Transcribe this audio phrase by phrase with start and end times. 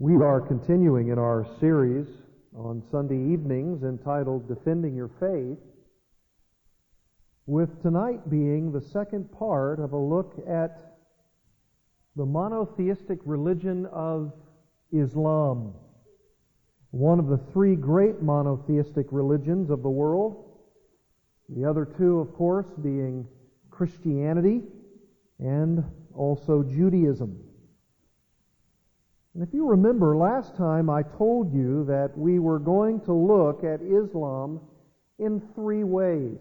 [0.00, 2.08] We are continuing in our series
[2.52, 5.58] on Sunday evenings entitled Defending Your Faith,
[7.46, 10.96] with tonight being the second part of a look at
[12.16, 14.32] the monotheistic religion of
[14.90, 15.74] Islam,
[16.90, 20.58] one of the three great monotheistic religions of the world.
[21.48, 23.28] The other two, of course, being
[23.70, 24.62] Christianity
[25.38, 27.43] and also Judaism.
[29.34, 33.64] And if you remember, last time I told you that we were going to look
[33.64, 34.60] at Islam
[35.18, 36.38] in three ways.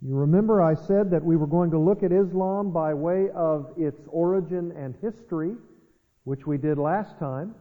[0.00, 3.72] You remember I said that we were going to look at Islam by way of
[3.76, 5.54] its origin and history,
[6.24, 7.54] which we did last time.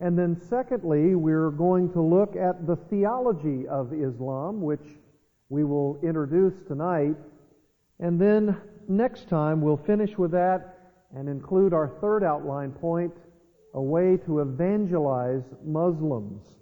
[0.00, 4.98] And then secondly, we're going to look at the theology of Islam, which
[5.48, 7.16] we will introduce tonight.
[7.98, 10.77] And then next time we'll finish with that
[11.14, 13.12] and include our third outline point,
[13.74, 16.54] a way to evangelize Muslims.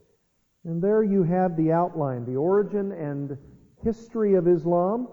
[0.65, 3.37] And there you have the outline, the origin and
[3.83, 5.09] history of Islam,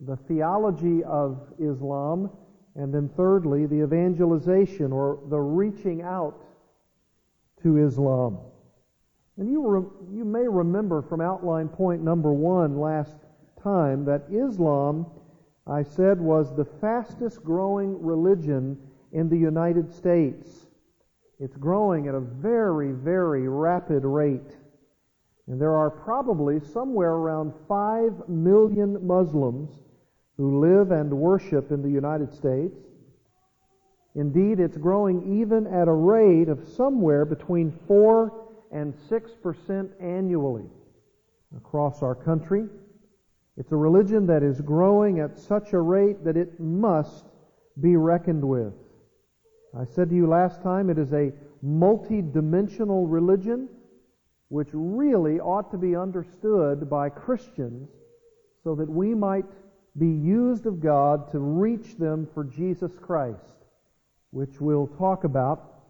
[0.00, 2.30] the theology of Islam,
[2.74, 6.34] and then thirdly, the evangelization or the reaching out
[7.62, 8.38] to Islam.
[9.36, 13.16] And you, re- you may remember from outline point number one last
[13.62, 15.06] time that Islam
[15.66, 18.78] I said was the fastest growing religion
[19.12, 20.66] in the United States.
[21.38, 24.56] It's growing at a very, very rapid rate.
[25.46, 29.70] And there are probably somewhere around 5 million Muslims
[30.36, 32.78] who live and worship in the United States.
[34.14, 38.32] Indeed, it's growing even at a rate of somewhere between 4
[38.72, 40.66] and 6% annually
[41.56, 42.66] across our country.
[43.56, 47.26] It's a religion that is growing at such a rate that it must
[47.80, 48.72] be reckoned with.
[49.78, 53.68] I said to you last time it is a multi-dimensional religion
[54.48, 57.88] which really ought to be understood by Christians
[58.62, 59.46] so that we might
[59.98, 63.38] be used of God to reach them for Jesus Christ,
[64.30, 65.82] which we'll talk about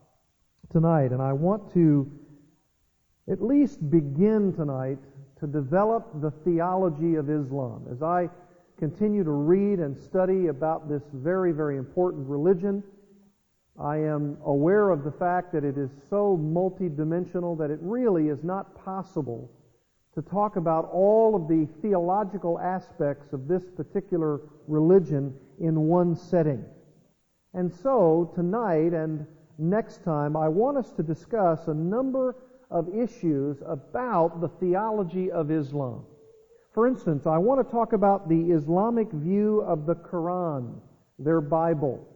[0.71, 1.13] tonight.
[1.13, 2.11] And I want to
[3.31, 4.99] at least begin tonight
[5.43, 7.85] to develop the theology of Islam.
[7.91, 8.31] As I
[8.79, 12.81] continue to read and study about this very, very important religion,
[13.77, 18.45] I am aware of the fact that it is so multidimensional that it really is
[18.45, 19.51] not possible
[20.15, 26.65] to talk about all of the theological aspects of this particular religion in one setting.
[27.53, 29.27] And so, tonight and
[29.59, 32.37] next time, I want us to discuss a number
[32.73, 36.05] of issues about the theology of Islam.
[36.73, 40.81] For instance, I want to talk about the Islamic view of the Quran,
[41.19, 42.09] their Bible.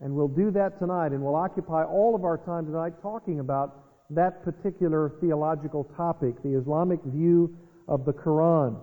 [0.00, 3.84] And we'll do that tonight, and we'll occupy all of our time tonight talking about
[4.10, 7.56] that particular theological topic, the Islamic view
[7.88, 8.80] of the Quran.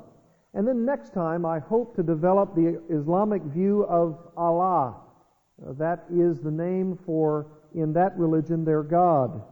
[0.54, 4.98] And then next time, I hope to develop the Islamic view of Allah.
[5.78, 9.44] That is the name for, in that religion, their God.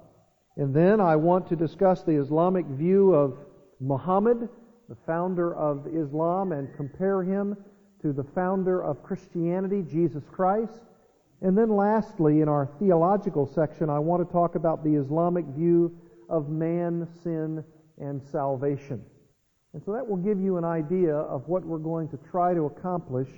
[0.60, 3.38] And then I want to discuss the Islamic view of
[3.80, 4.50] Muhammad,
[4.90, 7.56] the founder of Islam, and compare him
[8.02, 10.84] to the founder of Christianity, Jesus Christ.
[11.42, 15.98] And then lastly, in our theological section, I want to talk about the Islamic view
[16.28, 17.64] of man, sin,
[17.98, 19.02] and salvation.
[19.74, 22.66] And so that will give you an idea of what we're going to try to
[22.66, 23.30] accomplish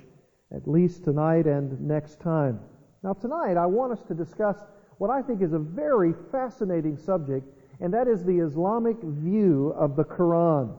[0.52, 2.58] at least tonight and next time.
[3.04, 4.56] Now tonight I want us to discuss
[4.98, 7.46] what I think is a very fascinating subject,
[7.80, 10.74] and that is the Islamic view of the Quran.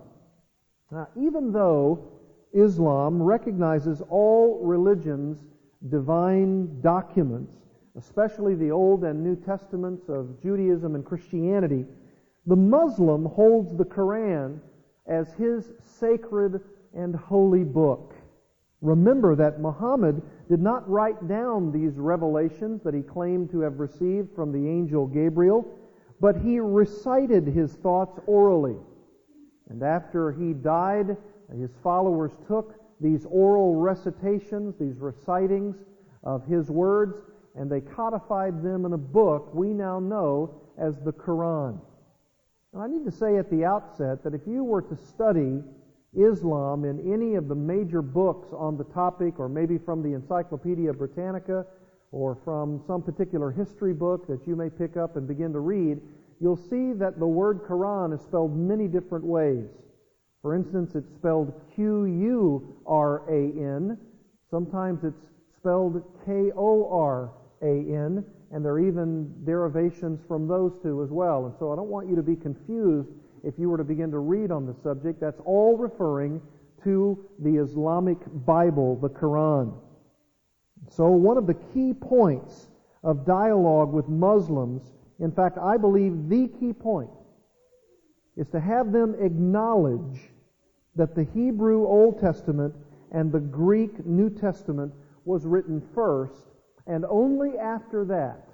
[0.91, 2.07] Now, even though
[2.53, 5.43] Islam recognizes all religions'
[5.89, 7.53] divine documents,
[7.97, 11.85] especially the Old and New Testaments of Judaism and Christianity,
[12.45, 14.59] the Muslim holds the Quran
[15.07, 16.61] as his sacred
[16.93, 18.13] and holy book.
[18.81, 20.21] Remember that Muhammad
[20.53, 25.07] did not write down these revelations that he claimed to have received from the angel
[25.07, 25.65] Gabriel,
[26.21, 28.75] but he recited his thoughts orally.
[29.71, 31.17] And after he died,
[31.57, 35.75] his followers took these oral recitations, these recitings
[36.23, 37.15] of his words,
[37.55, 41.81] and they codified them in a book we now know as the Quran.
[42.73, 45.63] And I need to say at the outset that if you were to study
[46.15, 50.93] Islam in any of the major books on the topic, or maybe from the Encyclopedia
[50.93, 51.65] Britannica,
[52.11, 55.99] or from some particular history book that you may pick up and begin to read,
[56.39, 59.67] you'll see that the word Quran is spelled many different ways.
[60.43, 62.37] For instance, it's spelled Q-U-R-A-N.
[64.51, 68.23] Sometimes it's spelled K-O-R-A-N.
[68.51, 71.47] and there are even derivations from those two as well.
[71.47, 73.09] And so I don't want you to be confused
[73.43, 75.19] if you were to begin to read on the subject.
[75.19, 76.41] That's all referring
[76.83, 79.73] to the Islamic Bible, the Quran.
[80.89, 82.67] So one of the key points
[83.03, 87.09] of dialogue with Muslims, in fact, I believe the key point,
[88.35, 90.31] is to have them acknowledge
[90.95, 92.73] that the Hebrew Old Testament
[93.11, 94.93] and the Greek New Testament
[95.25, 96.47] was written first,
[96.87, 98.47] and only after that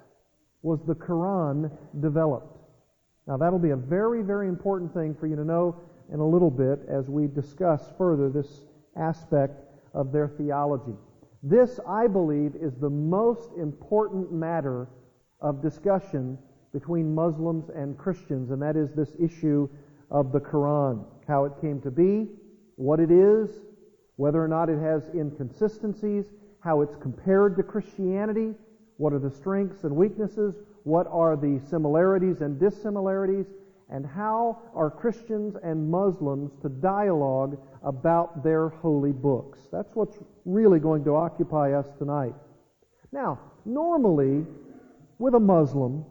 [0.62, 1.70] was the Quran
[2.00, 2.59] developed.
[3.30, 5.76] Now, that'll be a very, very important thing for you to know
[6.12, 8.62] in a little bit as we discuss further this
[8.96, 9.62] aspect
[9.94, 10.96] of their theology.
[11.40, 14.88] This, I believe, is the most important matter
[15.40, 16.38] of discussion
[16.72, 19.68] between Muslims and Christians, and that is this issue
[20.10, 21.04] of the Quran.
[21.28, 22.26] How it came to be,
[22.74, 23.60] what it is,
[24.16, 28.54] whether or not it has inconsistencies, how it's compared to Christianity,
[28.96, 33.46] what are the strengths and weaknesses, what are the similarities and dissimilarities,
[33.90, 39.58] and how are Christians and Muslims to dialogue about their holy books.
[39.72, 42.34] That's what's really going to occupy us tonight.
[43.12, 44.46] Now, normally,
[45.18, 46.04] with a Muslim,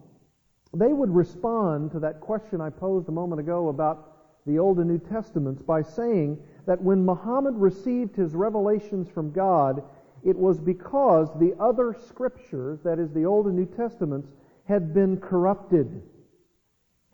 [0.74, 4.90] they would respond to that question I posed a moment ago about the Old and
[4.90, 9.84] New Testaments by saying that when Muhammad received his revelations from God,
[10.24, 14.30] it was because the other scriptures, that is, the Old and New Testaments,
[14.70, 16.04] had been corrupted.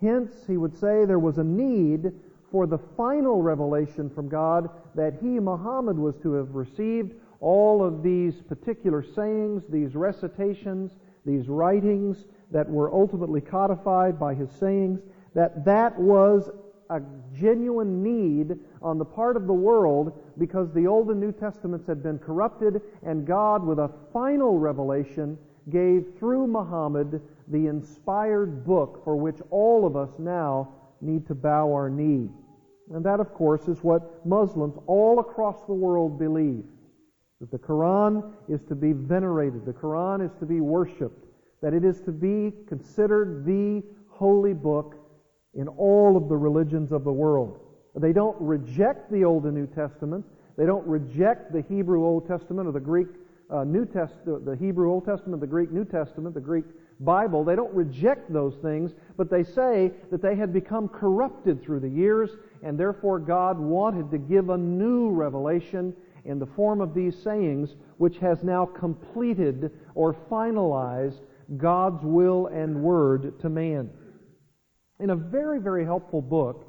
[0.02, 2.12] Hence, he would say there was a need
[2.52, 8.04] for the final revelation from God that he, Muhammad, was to have received all of
[8.04, 10.92] these particular sayings, these recitations,
[11.25, 15.00] these writings that were ultimately codified by his sayings,
[15.34, 16.50] that that was
[16.90, 17.02] a
[17.34, 22.04] genuine need on the part of the world because the Old and New Testaments had
[22.04, 25.38] been corrupted and God, with a final revelation,
[25.69, 30.69] gave through Muhammad the inspired book for which all of us now
[31.01, 32.30] need to bow our knee.
[32.94, 36.63] And that, of course, is what Muslims all across the world believe.
[37.42, 41.25] That the Quran is to be venerated, the Quran is to be worshiped,
[41.62, 44.95] that it is to be considered the holy book
[45.53, 47.59] in all of the religions of the world.
[47.95, 50.25] They don't reject the Old and New Testament.
[50.57, 53.07] They don't reject the Hebrew Old Testament or the Greek
[53.50, 56.65] uh, New Testament, the Hebrew Old Testament, the Greek New Testament, the Greek
[57.00, 57.44] Bible.
[57.44, 61.89] They don't reject those things, but they say that they had become corrupted through the
[61.89, 62.31] years,
[62.63, 65.94] and therefore God wanted to give a new revelation
[66.24, 71.21] in the form of these sayings, which has now completed or finalized
[71.57, 73.89] God's will and word to man.
[75.00, 76.65] In a very, very helpful book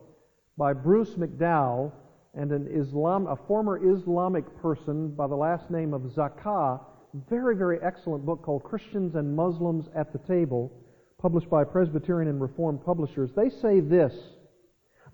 [0.59, 1.93] by Bruce McDowell
[2.35, 6.81] and an Islam, a former Islamic person by the last name of Zaka,
[7.29, 10.73] very, very excellent book called Christians and Muslims at the Table,
[11.19, 13.33] published by Presbyterian and Reformed publishers.
[13.33, 14.15] They say this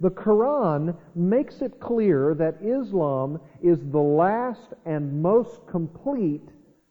[0.01, 6.49] The Quran makes it clear that Islam is the last and most complete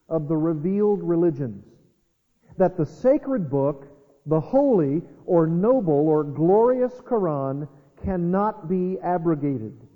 [0.10, 1.66] of the revealed religions.
[2.58, 3.88] That the sacred book,
[4.26, 7.68] the holy or noble or glorious Quran,
[8.04, 9.88] cannot be abrogated.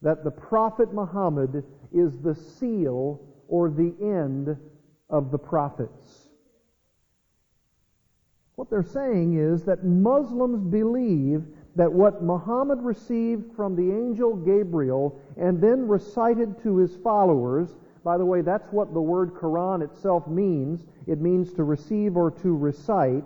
[0.00, 3.20] That the Prophet Muhammad is the seal
[3.52, 4.56] or the end
[5.10, 6.30] of the prophets.
[8.54, 11.44] What they're saying is that Muslims believe
[11.76, 18.16] that what Muhammad received from the angel Gabriel and then recited to his followers, by
[18.16, 20.86] the way, that's what the word Quran itself means.
[21.06, 23.24] It means to receive or to recite,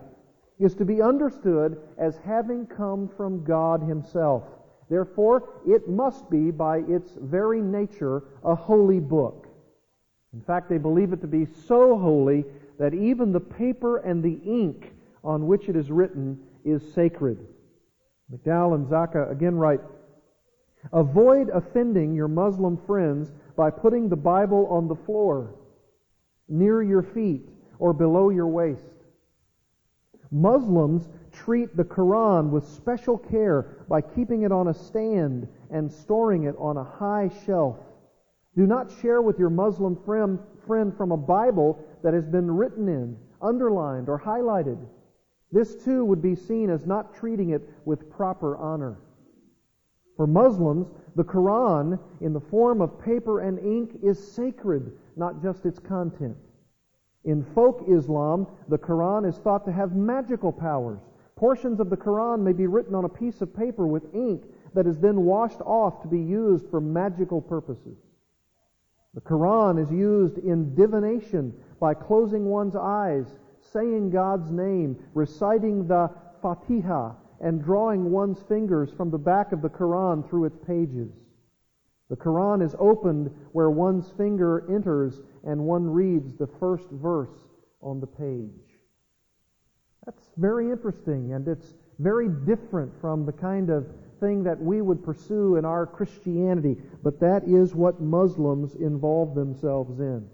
[0.58, 4.42] is to be understood as having come from God Himself.
[4.90, 9.45] Therefore, it must be, by its very nature, a holy book.
[10.32, 12.44] In fact, they believe it to be so holy
[12.78, 14.92] that even the paper and the ink
[15.24, 17.38] on which it is written is sacred.
[18.32, 19.80] McDowell and Zaka again write,
[20.92, 25.54] Avoid offending your Muslim friends by putting the Bible on the floor,
[26.48, 28.82] near your feet, or below your waist.
[30.30, 36.44] Muslims treat the Quran with special care by keeping it on a stand and storing
[36.44, 37.78] it on a high shelf.
[38.56, 42.88] Do not share with your Muslim friend, friend from a Bible that has been written
[42.88, 44.78] in, underlined, or highlighted.
[45.52, 48.96] This too would be seen as not treating it with proper honor.
[50.16, 55.66] For Muslims, the Quran, in the form of paper and ink, is sacred, not just
[55.66, 56.36] its content.
[57.24, 61.00] In folk Islam, the Quran is thought to have magical powers.
[61.34, 64.86] Portions of the Quran may be written on a piece of paper with ink that
[64.86, 67.98] is then washed off to be used for magical purposes.
[69.16, 73.34] The Quran is used in divination by closing one's eyes,
[73.72, 76.10] saying God's name, reciting the
[76.42, 81.10] Fatiha, and drawing one's fingers from the back of the Quran through its pages.
[82.10, 87.48] The Quran is opened where one's finger enters and one reads the first verse
[87.80, 88.76] on the page.
[90.04, 93.86] That's very interesting and it's very different from the kind of
[94.20, 100.00] thing that we would pursue in our Christianity, but that is what Muslims involve themselves
[100.00, 100.26] in.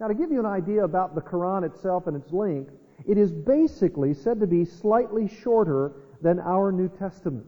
[0.00, 2.72] Now, to give you an idea about the Quran itself and its length,
[3.06, 7.46] it is basically said to be slightly shorter than our New Testament.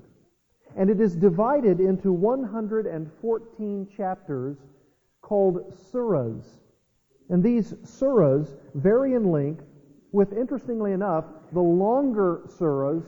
[0.77, 4.57] And it is divided into 114 chapters
[5.21, 6.45] called surahs.
[7.29, 9.65] And these surahs vary in length,
[10.13, 13.05] with, interestingly enough, the longer surahs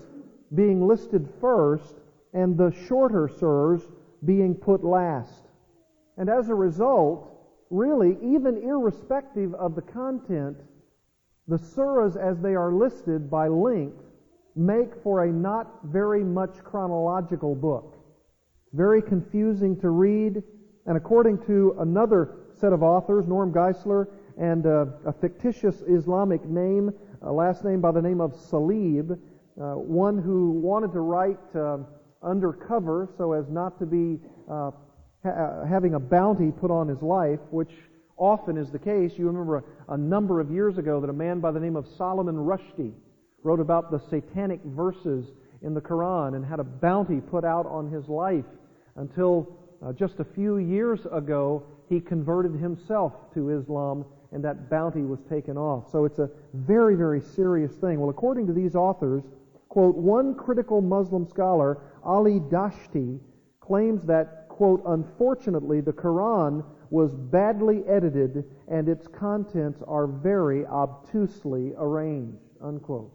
[0.55, 1.95] being listed first
[2.37, 3.83] and the shorter surahs
[4.27, 5.49] being put last.
[6.19, 7.31] And as a result,
[7.71, 10.59] really, even irrespective of the content,
[11.49, 14.03] the surahs as they are listed by length
[14.55, 17.97] make for a not very much chronological book.
[18.75, 20.43] Very confusing to read,
[20.87, 26.91] and according to another set of authors, Norm Geisler, and uh, a fictitious Islamic name,
[27.23, 31.79] a last name by the name of Saleeb, uh, one who wanted to write uh,
[32.27, 34.19] undercover so as not to be
[34.51, 34.71] uh,
[35.23, 37.73] ha- having a bounty put on his life, which
[38.17, 39.13] often is the case.
[39.17, 41.87] You remember a, a number of years ago that a man by the name of
[41.97, 42.93] Salman Rushdie
[43.43, 47.91] wrote about the satanic verses in the Quran and had a bounty put out on
[47.91, 48.45] his life
[48.97, 55.03] until uh, just a few years ago he converted himself to Islam and that bounty
[55.03, 55.91] was taken off.
[55.91, 58.01] So it's a very, very serious thing.
[58.01, 59.23] Well, according to these authors,
[59.77, 63.21] quote, one critical Muslim scholar, Ali Dashti,
[63.61, 71.75] claims that, quote, unfortunately, the Quran was badly edited and its contents are very obtusely
[71.77, 73.13] arranged, unquote.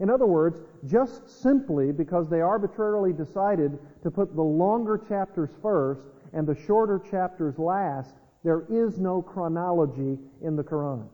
[0.00, 6.08] In other words, just simply because they arbitrarily decided to put the longer chapters first
[6.32, 11.06] and the shorter chapters last, there is no chronology in the Quran.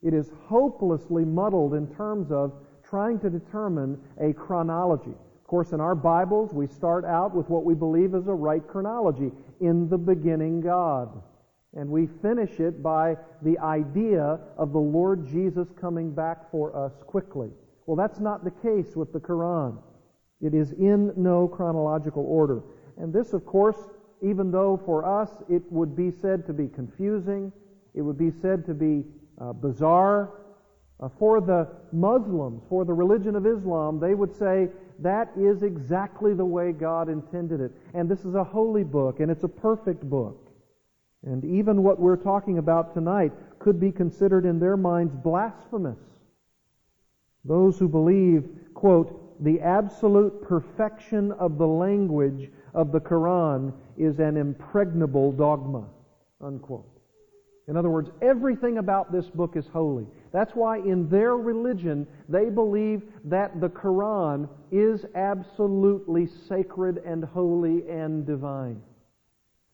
[0.00, 2.54] It is hopelessly muddled in terms of
[2.94, 5.10] trying to determine a chronology.
[5.10, 8.62] Of course, in our Bibles, we start out with what we believe is a right
[8.68, 9.32] chronology.
[9.60, 11.08] In the beginning, God.
[11.76, 16.92] And we finish it by the idea of the Lord Jesus coming back for us
[17.04, 17.48] quickly.
[17.86, 19.76] Well, that's not the case with the Quran.
[20.40, 22.62] It is in no chronological order.
[22.96, 23.90] And this, of course,
[24.22, 27.52] even though for us it would be said to be confusing,
[27.92, 29.02] it would be said to be
[29.40, 30.43] uh, bizarre,
[31.00, 34.68] uh, for the Muslims, for the religion of Islam, they would say
[35.00, 37.72] that is exactly the way God intended it.
[37.94, 40.40] And this is a holy book, and it's a perfect book.
[41.24, 45.98] And even what we're talking about tonight could be considered in their minds blasphemous.
[47.44, 54.36] Those who believe, quote, the absolute perfection of the language of the Quran is an
[54.36, 55.86] impregnable dogma,
[56.40, 56.93] unquote.
[57.66, 60.06] In other words, everything about this book is holy.
[60.32, 67.88] That's why in their religion they believe that the Quran is absolutely sacred and holy
[67.88, 68.82] and divine.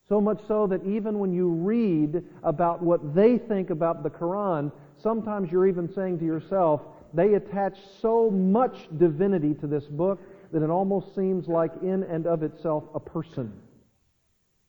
[0.09, 4.71] So much so that even when you read about what they think about the Quran,
[5.03, 6.83] sometimes you're even saying to yourself,
[7.13, 10.21] they attach so much divinity to this book
[10.53, 13.53] that it almost seems like in and of itself a person.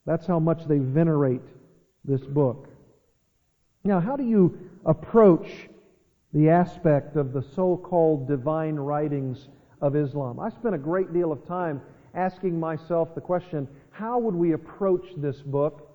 [0.06, 1.42] That's how much they venerate
[2.04, 2.68] this book.
[3.84, 5.70] Now, how do you approach
[6.34, 9.50] the aspect of the so-called divine writings
[9.82, 10.40] of Islam?
[10.40, 11.82] I spent a great deal of time
[12.14, 15.90] asking myself the question, how would we approach this book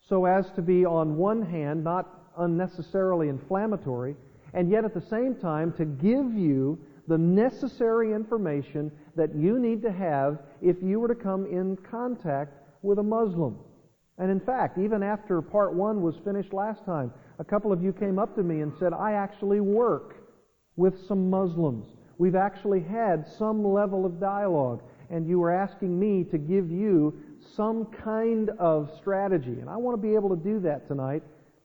[0.00, 4.16] so as to be, on one hand, not unnecessarily inflammatory,
[4.54, 9.82] and yet at the same time to give you the necessary information that you need
[9.82, 13.58] to have if you were to come in contact with a Muslim.
[14.18, 17.92] And in fact, even after part one was finished last time, a couple of you
[17.92, 20.16] came up to me and said, I actually work
[20.76, 21.86] with some Muslims.
[22.18, 27.16] We've actually had some level of dialogue, and you were asking me to give you
[27.54, 29.58] some kind of strategy.
[29.60, 31.22] And I want to be able to do that tonight.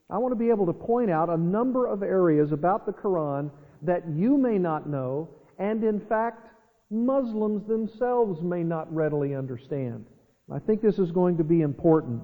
[0.08, 3.50] I want to be able to point out a number of areas about the Quran
[3.82, 6.48] that you may not know, and in fact,
[6.90, 10.04] Muslims themselves may not readily understand.
[10.52, 12.22] I think this is going to be important.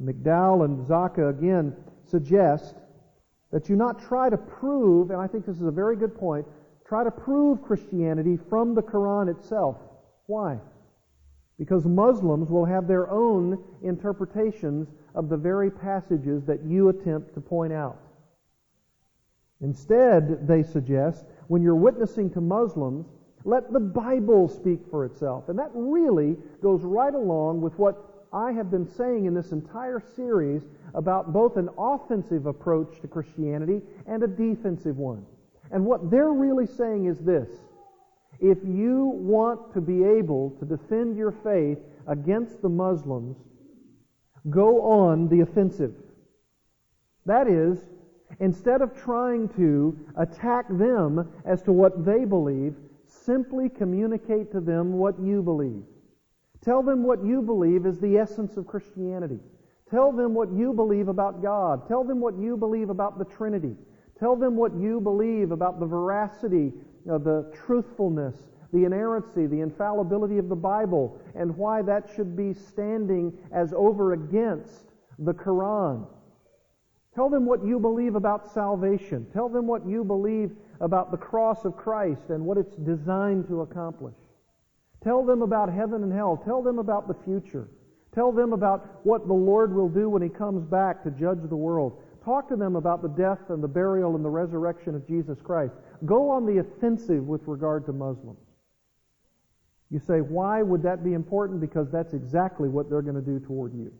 [0.00, 1.74] McDowell and Zaka again
[2.04, 2.74] suggest
[3.52, 6.46] that you not try to prove, and I think this is a very good point,
[6.86, 9.76] try to prove Christianity from the Quran itself.
[10.26, 10.58] Why?
[11.58, 17.40] Because Muslims will have their own interpretations of the very passages that you attempt to
[17.40, 17.98] point out.
[19.62, 23.06] Instead, they suggest, when you're witnessing to Muslims,
[23.44, 25.48] let the Bible speak for itself.
[25.48, 29.98] And that really goes right along with what I have been saying in this entire
[30.14, 30.60] series
[30.94, 35.24] about both an offensive approach to Christianity and a defensive one.
[35.70, 37.48] And what they're really saying is this.
[38.38, 43.38] If you want to be able to defend your faith against the Muslims,
[44.50, 45.94] go on the offensive.
[47.24, 47.86] That is,
[48.38, 52.74] instead of trying to attack them as to what they believe,
[53.06, 55.84] simply communicate to them what you believe.
[56.64, 59.38] Tell them what you believe is the essence of Christianity.
[59.90, 61.86] Tell them what you believe about God.
[61.86, 63.76] Tell them what you believe about the Trinity.
[64.18, 66.72] Tell them what you believe about the veracity,
[67.10, 68.36] uh, the truthfulness,
[68.72, 74.14] the inerrancy, the infallibility of the Bible, and why that should be standing as over
[74.14, 76.06] against the Quran.
[77.14, 79.26] Tell them what you believe about salvation.
[79.32, 83.62] Tell them what you believe about the cross of Christ and what it's designed to
[83.62, 84.14] accomplish.
[85.06, 86.42] Tell them about heaven and hell.
[86.44, 87.68] Tell them about the future.
[88.12, 91.54] Tell them about what the Lord will do when He comes back to judge the
[91.54, 92.02] world.
[92.24, 95.74] Talk to them about the death and the burial and the resurrection of Jesus Christ.
[96.06, 98.40] Go on the offensive with regard to Muslims.
[99.90, 101.60] You say, why would that be important?
[101.60, 103.92] Because that's exactly what they're going to do toward you.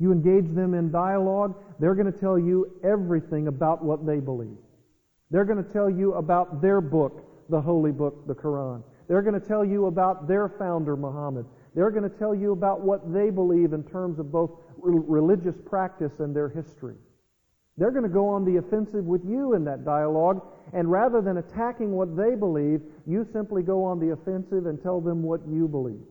[0.00, 4.58] You engage them in dialogue, they're going to tell you everything about what they believe.
[5.30, 8.82] They're going to tell you about their book, the holy book, the Quran.
[9.08, 11.46] They're going to tell you about their founder, Muhammad.
[11.74, 16.12] They're going to tell you about what they believe in terms of both religious practice
[16.18, 16.96] and their history.
[17.78, 21.36] They're going to go on the offensive with you in that dialogue, and rather than
[21.36, 25.68] attacking what they believe, you simply go on the offensive and tell them what you
[25.68, 26.06] believe.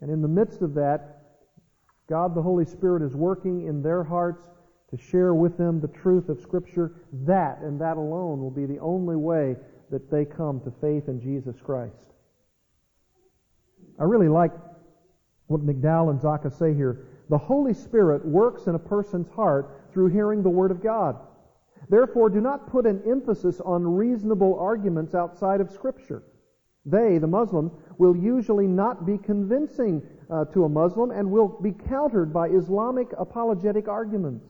[0.00, 1.22] And in the midst of that,
[2.08, 4.48] God the Holy Spirit is working in their hearts
[4.90, 7.02] to share with them the truth of Scripture.
[7.24, 9.56] That and that alone will be the only way
[9.90, 11.94] that they come to faith in Jesus Christ.
[13.98, 14.52] I really like
[15.46, 17.06] what McDowell and Zaka say here.
[17.28, 21.16] The Holy Spirit works in a person's heart through hearing the Word of God.
[21.88, 26.22] Therefore, do not put an emphasis on reasonable arguments outside of Scripture.
[26.84, 31.72] They, the Muslims, will usually not be convincing uh, to a Muslim and will be
[31.72, 34.46] countered by Islamic apologetic arguments.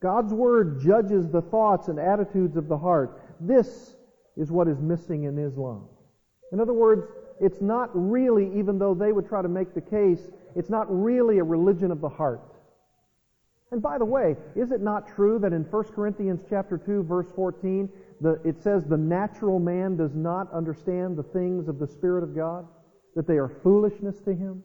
[0.00, 3.22] God's Word judges the thoughts and attitudes of the heart.
[3.40, 3.96] This
[4.36, 5.86] is what is missing in Islam.
[6.52, 7.06] In other words,
[7.40, 11.38] it's not really, even though they would try to make the case, it's not really
[11.38, 12.40] a religion of the heart.
[13.72, 17.26] And by the way, is it not true that in 1 Corinthians chapter 2 verse
[17.34, 17.88] 14,
[18.20, 22.34] the, it says the natural man does not understand the things of the Spirit of
[22.34, 22.66] God?
[23.16, 24.62] That they are foolishness to him?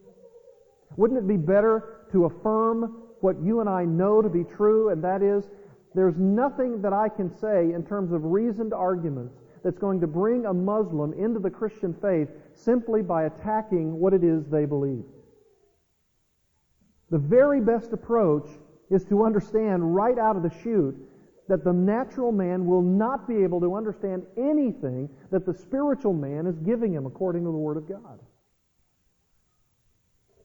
[0.97, 5.03] Wouldn't it be better to affirm what you and I know to be true, and
[5.03, 5.45] that is,
[5.93, 10.45] there's nothing that I can say in terms of reasoned arguments that's going to bring
[10.45, 15.03] a Muslim into the Christian faith simply by attacking what it is they believe.
[17.09, 18.49] The very best approach
[18.89, 20.95] is to understand right out of the chute
[21.47, 26.47] that the natural man will not be able to understand anything that the spiritual man
[26.47, 28.19] is giving him according to the Word of God.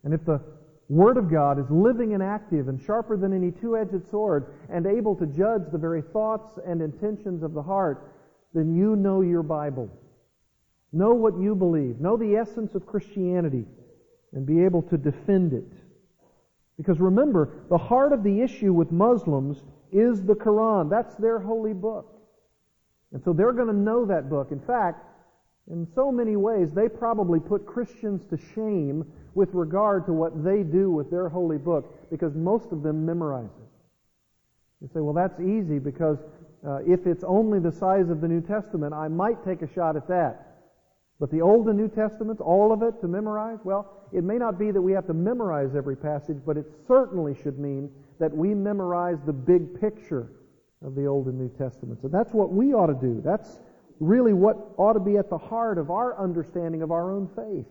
[0.02, 0.40] And if the
[0.88, 5.14] Word of God is living and active and sharper than any two-edged sword and able
[5.16, 8.12] to judge the very thoughts and intentions of the heart,
[8.54, 9.90] then you know your Bible.
[10.92, 12.00] Know what you believe.
[12.00, 13.64] Know the essence of Christianity
[14.32, 15.72] and be able to defend it.
[16.76, 20.90] Because remember, the heart of the issue with Muslims is the Quran.
[20.90, 22.12] That's their holy book.
[23.12, 24.48] And so they're going to know that book.
[24.50, 25.04] In fact,
[25.70, 29.04] in so many ways, they probably put Christians to shame
[29.34, 33.44] with regard to what they do with their holy book because most of them memorize
[33.44, 33.68] it.
[34.80, 36.18] You say, well, that's easy because
[36.64, 39.96] uh, if it's only the size of the New Testament, I might take a shot
[39.96, 40.42] at that.
[41.18, 44.58] But the Old and New Testaments, all of it to memorize, well, it may not
[44.58, 48.54] be that we have to memorize every passage, but it certainly should mean that we
[48.54, 50.30] memorize the big picture
[50.84, 52.04] of the Old and New Testaments.
[52.04, 53.22] And that's what we ought to do.
[53.24, 53.60] That's
[53.98, 57.66] really what ought to be at the heart of our understanding of our own faith.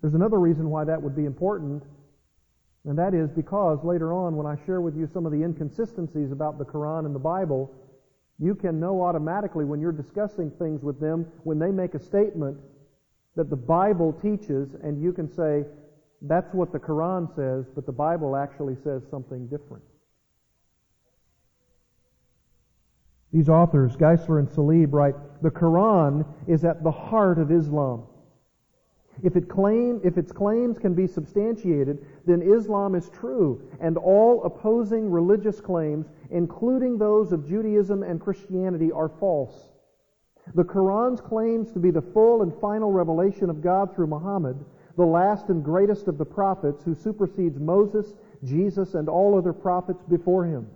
[0.00, 1.84] There's another reason why that would be important,
[2.86, 6.32] and that is because later on, when I share with you some of the inconsistencies
[6.32, 7.70] about the Quran and the Bible,
[8.38, 12.56] you can know automatically when you're discussing things with them, when they make a statement
[13.36, 15.64] that the Bible teaches, and you can say,
[16.22, 19.84] that's what the Quran says, but the Bible actually says something different.
[23.32, 28.06] These authors, Geisler and Saleeb, write, the Quran is at the heart of Islam.
[29.22, 34.42] If, it claim, if its claims can be substantiated, then Islam is true, and all
[34.44, 39.72] opposing religious claims, including those of Judaism and Christianity, are false.
[40.54, 44.64] The Quran's claims to be the full and final revelation of God through Muhammad,
[44.96, 50.02] the last and greatest of the prophets who supersedes Moses, Jesus, and all other prophets
[50.02, 50.66] before him.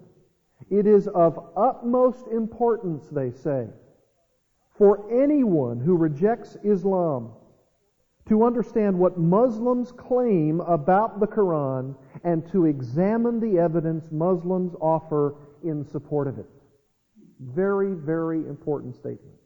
[0.70, 3.68] It is of utmost importance, they say,
[4.76, 7.32] for anyone who rejects Islam
[8.28, 15.34] to understand what Muslims claim about the Quran and to examine the evidence Muslims offer
[15.62, 16.48] in support of it.
[17.40, 19.36] Very, very important statement.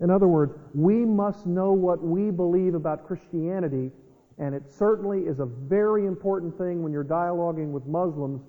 [0.00, 3.92] In other words, we must know what we believe about Christianity,
[4.38, 8.42] and it certainly is a very important thing when you're dialoguing with Muslims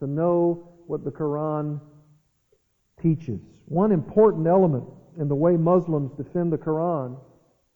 [0.00, 1.80] to know what the Quran
[3.00, 3.40] teaches.
[3.66, 4.84] One important element
[5.20, 7.18] in the way Muslims defend the Quran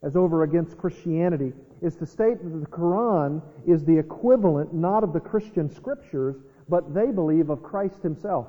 [0.03, 5.13] as over against Christianity is to state that the Quran is the equivalent not of
[5.13, 6.37] the Christian scriptures,
[6.69, 8.49] but they believe of Christ himself.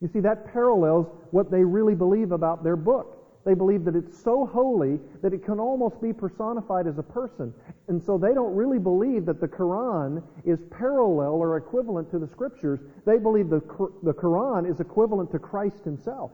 [0.00, 3.20] You see, that parallels what they really believe about their book.
[3.44, 7.52] They believe that it's so holy that it can almost be personified as a person.
[7.88, 12.26] And so they don't really believe that the Quran is parallel or equivalent to the
[12.28, 12.80] Scriptures.
[13.04, 13.60] They believe the,
[14.02, 16.30] the Quran is equivalent to Christ himself.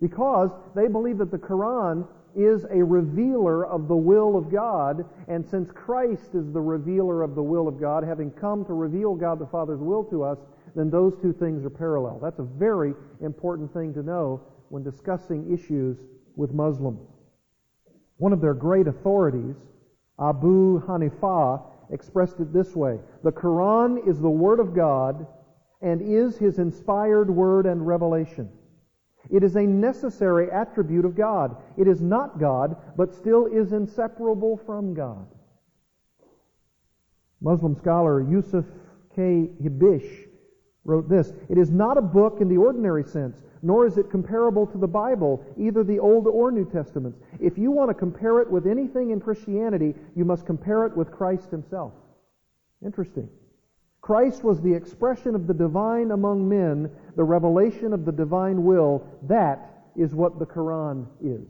[0.00, 5.44] Because they believe that the Quran is a revealer of the will of God, and
[5.44, 9.38] since Christ is the revealer of the will of God, having come to reveal God
[9.38, 10.38] the Father's will to us,
[10.74, 12.20] then those two things are parallel.
[12.22, 15.98] That's a very important thing to know when discussing issues
[16.36, 17.08] with Muslims.
[18.18, 19.56] One of their great authorities,
[20.20, 25.26] Abu Hanifa, expressed it this way The Quran is the Word of God
[25.82, 28.48] and is His inspired word and revelation.
[29.28, 31.56] It is a necessary attribute of God.
[31.76, 35.26] It is not God, but still is inseparable from God.
[37.40, 38.64] Muslim scholar Yusuf
[39.14, 39.50] K.
[39.62, 40.28] Hibish
[40.84, 44.66] wrote this It is not a book in the ordinary sense, nor is it comparable
[44.66, 47.18] to the Bible, either the Old or New Testaments.
[47.40, 51.10] If you want to compare it with anything in Christianity, you must compare it with
[51.10, 51.92] Christ himself.
[52.84, 53.28] Interesting.
[54.00, 59.06] Christ was the expression of the divine among men, the revelation of the divine will.
[59.22, 61.46] That is what the Quran is.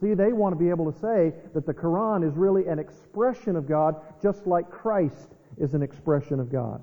[0.00, 3.56] See, they want to be able to say that the Quran is really an expression
[3.56, 6.82] of God, just like Christ is an expression of God.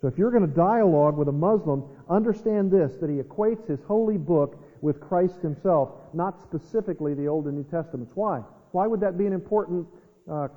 [0.00, 3.80] So if you're going to dialogue with a Muslim, understand this, that he equates his
[3.88, 8.12] holy book with Christ himself, not specifically the Old and New Testaments.
[8.14, 8.40] Why?
[8.72, 9.86] Why would that be an important
[10.30, 10.48] uh,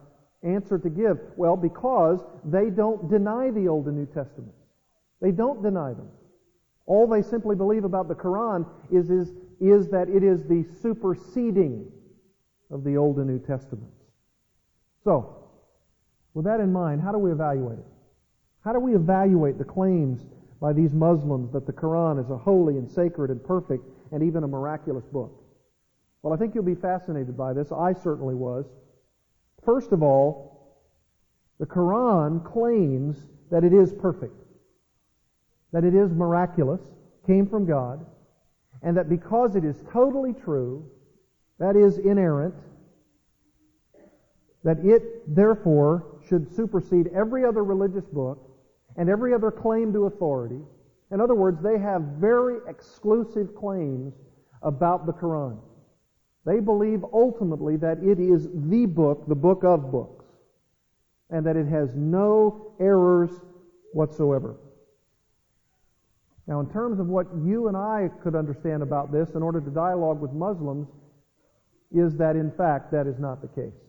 [0.43, 1.19] answer to give?
[1.37, 4.58] Well, because they don't deny the Old and New Testaments.
[5.21, 6.09] They don't deny them.
[6.85, 11.91] All they simply believe about the Quran is, is, is that it is the superseding
[12.71, 13.95] of the Old and New Testaments.
[15.03, 15.35] So,
[16.33, 17.85] with that in mind, how do we evaluate it?
[18.63, 20.25] How do we evaluate the claims
[20.59, 24.43] by these Muslims that the Quran is a holy and sacred and perfect and even
[24.43, 25.43] a miraculous book?
[26.21, 27.71] Well, I think you'll be fascinated by this.
[27.71, 28.65] I certainly was.
[29.63, 30.77] First of all,
[31.59, 34.38] the Quran claims that it is perfect,
[35.71, 36.81] that it is miraculous,
[37.25, 38.05] came from God,
[38.81, 40.89] and that because it is totally true,
[41.59, 42.55] that is inerrant,
[44.63, 48.49] that it therefore should supersede every other religious book
[48.97, 50.59] and every other claim to authority.
[51.11, 54.13] In other words, they have very exclusive claims
[54.61, 55.57] about the Quran.
[56.45, 60.25] They believe ultimately that it is the book, the book of books,
[61.29, 63.31] and that it has no errors
[63.93, 64.57] whatsoever.
[66.49, 69.69] Now, in terms of what you and I could understand about this in order to
[69.69, 70.87] dialogue with Muslims,
[71.91, 73.79] is that in fact that is not the case.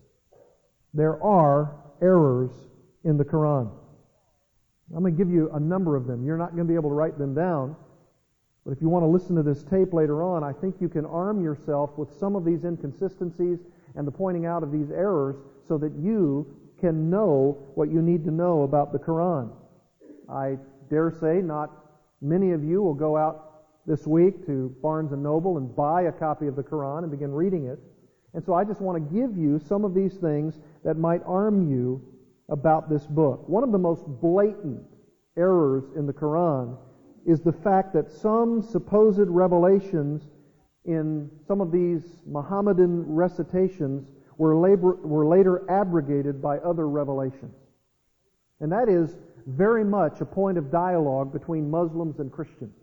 [0.92, 2.51] There are errors
[3.03, 3.70] in the Quran.
[4.94, 6.23] I'm going to give you a number of them.
[6.27, 7.77] You're not going to be able to write them down.
[8.66, 11.07] But if you want to listen to this tape later on, I think you can
[11.07, 13.61] arm yourself with some of these inconsistencies
[13.94, 16.46] and the pointing out of these errors so that you
[16.79, 19.51] can know what you need to know about the Quran.
[20.29, 20.59] I
[20.90, 21.80] dare say not
[22.20, 23.46] many of you will go out
[23.87, 27.33] this week to Barnes and Noble and buy a copy of the Quran and begin
[27.33, 27.78] reading it.
[28.35, 31.68] And so I just want to give you some of these things that might arm
[31.68, 32.02] you
[32.48, 33.48] about this book.
[33.48, 34.83] One of the most blatant
[35.37, 36.76] errors in the Quran
[37.26, 40.28] is the fact that some supposed revelations
[40.85, 47.54] in some of these Mohammedan recitations were, labor, were later abrogated by other revelations.
[48.61, 52.74] And that is very much a point of dialogue between Muslims and Christians.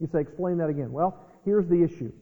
[0.00, 0.92] You say, explain that again.
[0.92, 2.12] Well, here's the issue.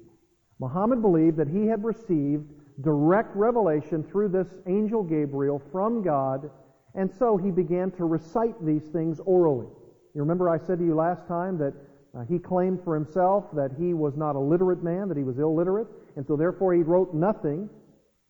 [0.59, 2.45] Muhammad believed that he had received
[2.83, 6.51] direct revelation through this angel Gabriel from God,
[6.95, 9.67] and so he began to recite these things orally.
[10.15, 11.73] You remember I said to you last time that
[12.15, 15.39] uh, he claimed for himself that he was not a literate man, that he was
[15.39, 17.71] illiterate, and so therefore he wrote nothing.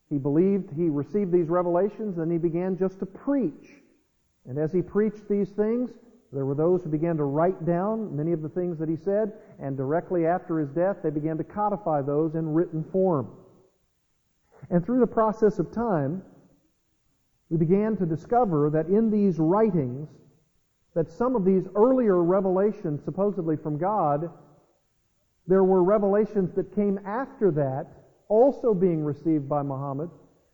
[0.09, 3.80] He believed he received these revelations, and he began just to preach.
[4.47, 5.91] And as he preached these things,
[6.33, 9.33] there were those who began to write down many of the things that he said,
[9.59, 13.29] and directly after his death, they began to codify those in written form.
[14.69, 16.23] And through the process of time,
[17.49, 20.07] we began to discover that in these writings,
[20.93, 24.29] that some of these earlier revelations, supposedly from God,
[25.47, 27.87] there were revelations that came after that,
[28.29, 30.09] also being received by Muhammad,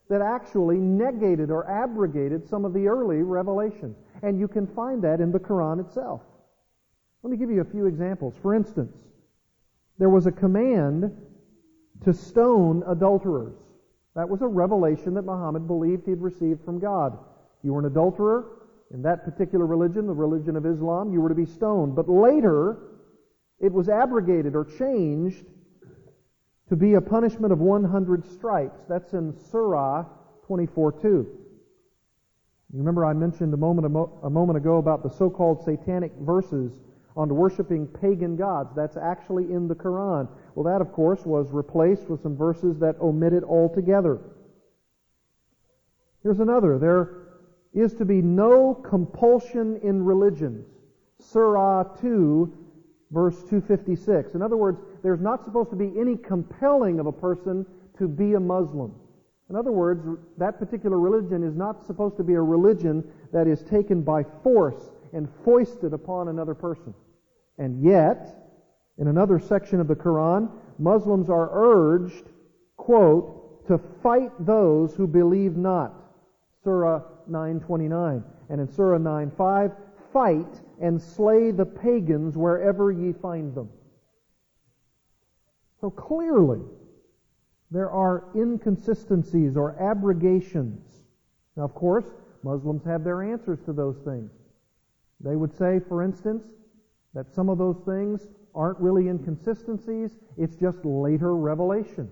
[0.10, 3.98] that actually negated or abrogated some of the early revelations.
[4.24, 6.22] And you can find that in the Quran itself.
[7.24, 8.36] Let me give you a few examples.
[8.42, 8.96] For instance,
[9.98, 11.12] there was a command
[12.06, 13.56] to stone adulterers.
[14.16, 17.18] That was a revelation that Muhammad believed he had received from God.
[17.64, 18.58] You were an adulterer
[18.92, 21.96] in that particular religion, the religion of Islam, you were to be stoned.
[21.96, 22.78] But later,
[23.60, 25.46] it was abrogated or changed
[26.70, 28.82] to be a punishment of 100 stripes.
[28.90, 30.06] That's in Surah
[30.48, 31.26] 24:2.
[32.74, 33.86] You remember I mentioned a moment,
[34.24, 36.82] a moment ago about the so-called satanic verses
[37.16, 38.76] on worshiping pagan gods.
[38.76, 40.28] That's actually in the Quran.
[40.54, 44.20] Well, that, of course, was replaced with some verses that omit it altogether.
[46.22, 46.78] Here's another.
[46.78, 47.24] There
[47.74, 50.68] is to be no compulsion in religions.
[51.20, 52.54] Surah 2,
[53.12, 54.36] verse 256.
[54.36, 57.66] In other words, there's not supposed to be any compelling of a person
[57.98, 58.94] to be a Muslim.
[59.50, 60.06] In other words,
[60.38, 64.92] that particular religion is not supposed to be a religion that is taken by force
[65.14, 66.94] and foisted upon another person.
[67.58, 68.36] And yet,
[68.98, 72.26] in another section of the Quran, Muslims are urged,
[72.76, 75.94] quote, to fight those who believe not.
[76.66, 78.24] Surah 9.29.
[78.50, 79.74] And in Surah 9.5,
[80.12, 83.70] fight and slay the pagans wherever ye find them.
[85.80, 86.62] So clearly,
[87.70, 91.04] there are inconsistencies or abrogations.
[91.56, 92.06] Now, of course,
[92.44, 94.32] Muslims have their answers to those things.
[95.20, 96.46] They would say, for instance,
[97.14, 102.10] that some of those things aren't really inconsistencies, it's just later revelation.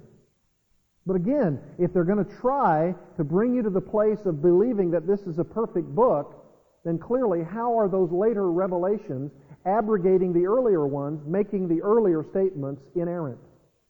[1.06, 4.92] But again, if they're going to try to bring you to the place of believing
[4.92, 6.44] that this is a perfect book,
[6.84, 9.32] then clearly how are those later revelations
[9.66, 13.40] abrogating the earlier ones, making the earlier statements inerrant,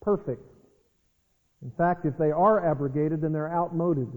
[0.06, 0.54] perfect?
[1.63, 4.08] In fact, if they are abrogated, then they're outmoded.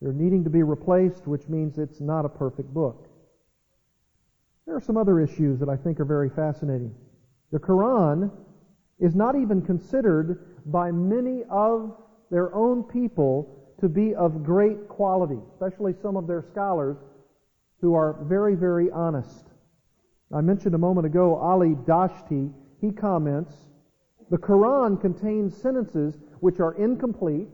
[0.00, 3.06] They're needing to be replaced, which means it's not a perfect book.
[4.66, 6.94] There are some other issues that I think are very fascinating.
[7.52, 8.30] The Quran
[8.98, 11.94] is not even considered by many of
[12.30, 16.96] their own people to be of great quality, especially some of their scholars
[17.80, 19.46] who are very, very honest.
[20.34, 22.50] I mentioned a moment ago Ali Dashti.
[22.80, 23.54] He comments,
[24.30, 27.48] the Quran contains sentences which are incomplete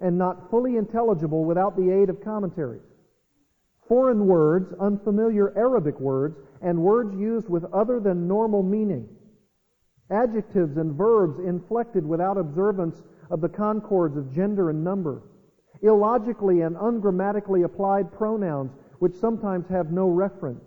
[0.00, 2.82] and not fully intelligible without the aid of commentaries.
[3.88, 9.08] Foreign words, unfamiliar Arabic words, and words used with other than normal meaning
[10.12, 15.22] adjectives and verbs inflected without observance of the concords of gender and number,
[15.80, 20.60] illogically and ungrammatically applied pronouns which sometimes have no referent,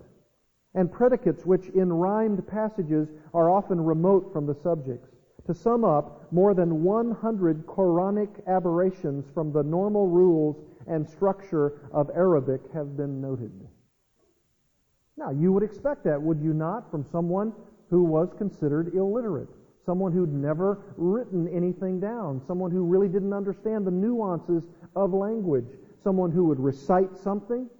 [0.74, 5.15] and predicates which in rhymed passages are often remote from the subjects.
[5.46, 10.56] To sum up, more than 100 Quranic aberrations from the normal rules
[10.88, 13.52] and structure of Arabic have been noted.
[15.16, 17.52] Now, you would expect that, would you not, from someone
[17.90, 19.48] who was considered illiterate,
[19.84, 24.64] someone who'd never written anything down, someone who really didn't understand the nuances
[24.96, 25.66] of language,
[26.02, 27.70] someone who would recite something,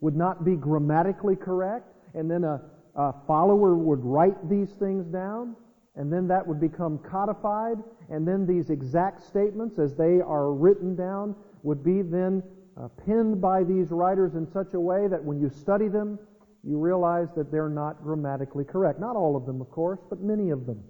[0.00, 2.60] would not be grammatically correct, and then a,
[2.96, 5.56] a follower would write these things down,
[5.96, 7.76] and then that would become codified,
[8.10, 12.42] and then these exact statements, as they are written down, would be then
[12.76, 16.18] uh, penned by these writers in such a way that when you study them,
[16.64, 18.98] you realize that they're not grammatically correct.
[18.98, 20.82] Not all of them, of course, but many of them.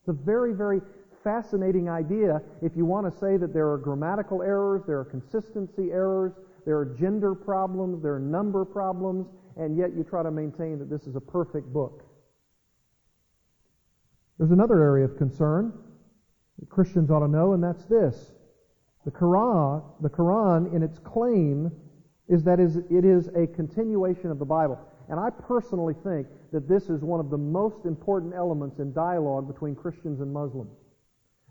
[0.00, 0.80] It's a very, very
[1.24, 5.90] fascinating idea if you want to say that there are grammatical errors, there are consistency
[5.90, 6.32] errors,
[6.64, 10.90] there are gender problems, there are number problems, and yet you try to maintain that
[10.90, 12.05] this is a perfect book.
[14.38, 15.72] There's another area of concern
[16.58, 18.32] that Christians ought to know, and that's this.
[19.04, 21.70] The Quran, the Quran in its claim
[22.28, 24.78] is that it is a continuation of the Bible.
[25.08, 29.46] And I personally think that this is one of the most important elements in dialogue
[29.46, 30.76] between Christians and Muslims.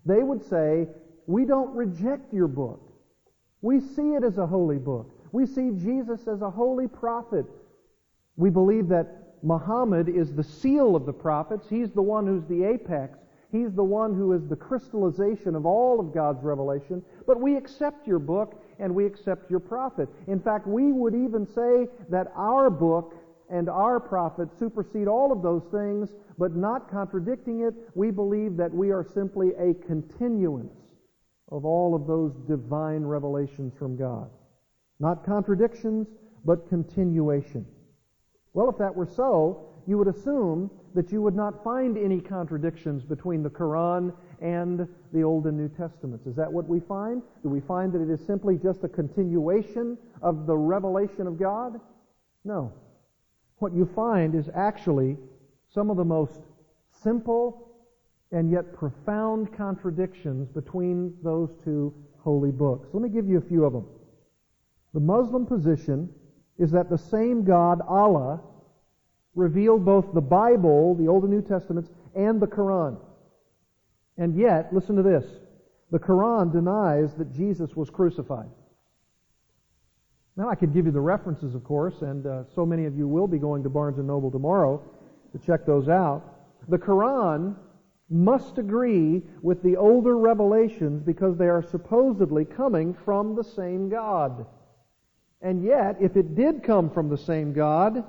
[0.04, 0.86] They would say
[1.26, 2.92] we don't reject your book.
[3.62, 5.10] We see it as a holy book.
[5.32, 7.46] We see Jesus as a holy prophet.
[8.36, 11.68] We believe that Muhammad is the seal of the prophets.
[11.68, 13.18] He's the one who's the apex.
[13.52, 17.02] He's the one who is the crystallization of all of God's revelation.
[17.26, 20.08] But we accept your book and we accept your prophet.
[20.26, 23.14] In fact, we would even say that our book
[23.48, 27.74] and our prophet supersede all of those things, but not contradicting it.
[27.94, 30.94] We believe that we are simply a continuance
[31.52, 34.28] of all of those divine revelations from God.
[34.98, 36.08] Not contradictions,
[36.44, 37.66] but continuation.
[38.56, 43.04] Well, if that were so, you would assume that you would not find any contradictions
[43.04, 46.26] between the Quran and the Old and New Testaments.
[46.26, 47.20] Is that what we find?
[47.42, 51.78] Do we find that it is simply just a continuation of the revelation of God?
[52.46, 52.72] No.
[53.58, 55.18] What you find is actually
[55.68, 56.40] some of the most
[57.02, 57.68] simple
[58.32, 62.88] and yet profound contradictions between those two holy books.
[62.94, 63.84] Let me give you a few of them.
[64.94, 66.08] The Muslim position
[66.58, 68.40] is that the same God, Allah,
[69.34, 72.98] revealed both the Bible, the Old and New Testaments, and the Quran.
[74.16, 75.24] And yet, listen to this.
[75.90, 78.48] The Quran denies that Jesus was crucified.
[80.36, 83.06] Now, I could give you the references, of course, and uh, so many of you
[83.08, 84.82] will be going to Barnes & Noble tomorrow
[85.32, 86.22] to check those out.
[86.68, 87.56] The Quran
[88.10, 94.46] must agree with the older revelations because they are supposedly coming from the same God.
[95.46, 98.02] And yet, if it did come from the same God,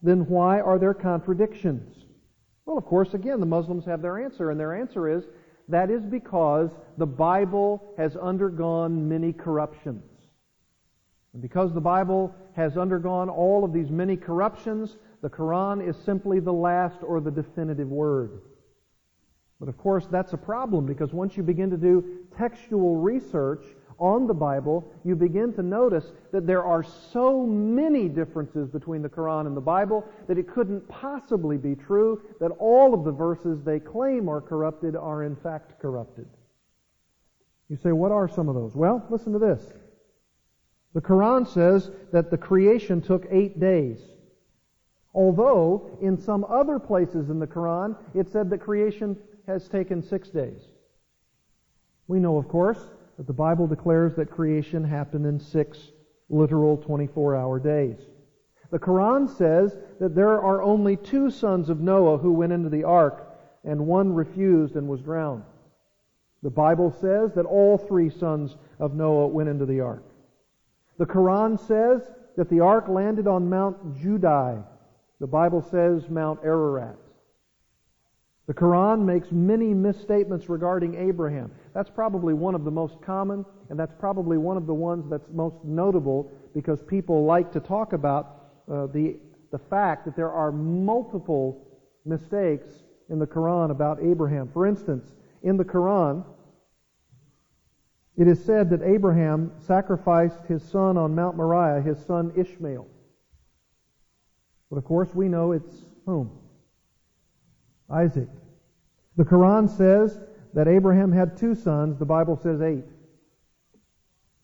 [0.00, 2.06] then why are there contradictions?
[2.64, 5.24] Well, of course, again, the Muslims have their answer, and their answer is
[5.68, 10.02] that is because the Bible has undergone many corruptions.
[11.34, 16.40] And because the Bible has undergone all of these many corruptions, the Quran is simply
[16.40, 18.40] the last or the definitive word.
[19.60, 23.66] But of course, that's a problem because once you begin to do textual research,
[23.98, 29.08] on the Bible, you begin to notice that there are so many differences between the
[29.08, 33.62] Quran and the Bible that it couldn't possibly be true that all of the verses
[33.62, 36.26] they claim are corrupted are in fact corrupted.
[37.68, 38.74] You say, what are some of those?
[38.74, 39.72] Well, listen to this.
[40.94, 43.98] The Quran says that the creation took eight days.
[45.12, 50.28] Although, in some other places in the Quran, it said that creation has taken six
[50.28, 50.62] days.
[52.06, 52.78] We know, of course,
[53.26, 55.78] the Bible declares that creation happened in six
[56.28, 57.98] literal 24 hour days.
[58.70, 62.84] The Quran says that there are only two sons of Noah who went into the
[62.84, 63.24] ark,
[63.64, 65.42] and one refused and was drowned.
[66.42, 70.04] The Bible says that all three sons of Noah went into the ark.
[70.98, 74.64] The Quran says that the ark landed on Mount Judi.
[75.18, 76.96] The Bible says Mount Ararat.
[78.48, 81.52] The Quran makes many misstatements regarding Abraham.
[81.74, 85.28] That's probably one of the most common, and that's probably one of the ones that's
[85.30, 89.18] most notable because people like to talk about uh, the,
[89.52, 91.62] the fact that there are multiple
[92.06, 92.66] mistakes
[93.10, 94.48] in the Quran about Abraham.
[94.50, 96.24] For instance, in the Quran,
[98.16, 102.86] it is said that Abraham sacrificed his son on Mount Moriah, his son Ishmael.
[104.70, 106.30] But of course, we know it's whom?
[107.90, 108.28] Isaac.
[109.16, 110.20] The Quran says
[110.54, 111.98] that Abraham had two sons.
[111.98, 112.84] The Bible says eight.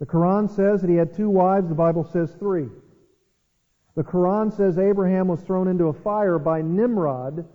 [0.01, 1.69] The Quran says that he had two wives.
[1.69, 2.69] The Bible says three.
[3.97, 7.47] The Quran says Abraham was thrown into a fire by Nimrod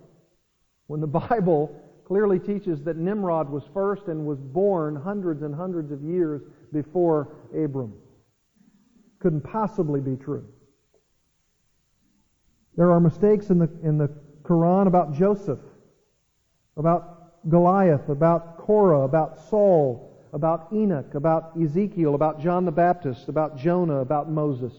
[0.86, 1.74] when the Bible
[2.06, 7.28] clearly teaches that Nimrod was first and was born hundreds and hundreds of years before
[7.56, 7.92] Abram.
[9.20, 10.44] Couldn't possibly be true.
[12.76, 14.08] There are mistakes in the, in the
[14.42, 15.60] Quran about Joseph
[16.76, 23.56] about Goliath, about Korah, about Saul, about Enoch, about Ezekiel, about John the Baptist, about
[23.56, 24.72] Jonah, about Moses.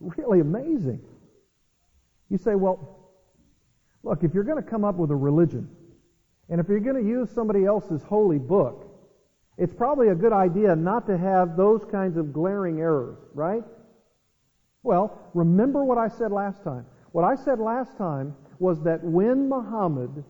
[0.00, 1.00] Really amazing.
[2.30, 3.10] You say, well,
[4.02, 5.68] look, if you're going to come up with a religion,
[6.48, 8.84] and if you're going to use somebody else's holy book,
[9.58, 13.64] it's probably a good idea not to have those kinds of glaring errors, right?
[14.84, 16.86] Well, remember what I said last time.
[17.10, 20.24] What I said last time was that when Muhammad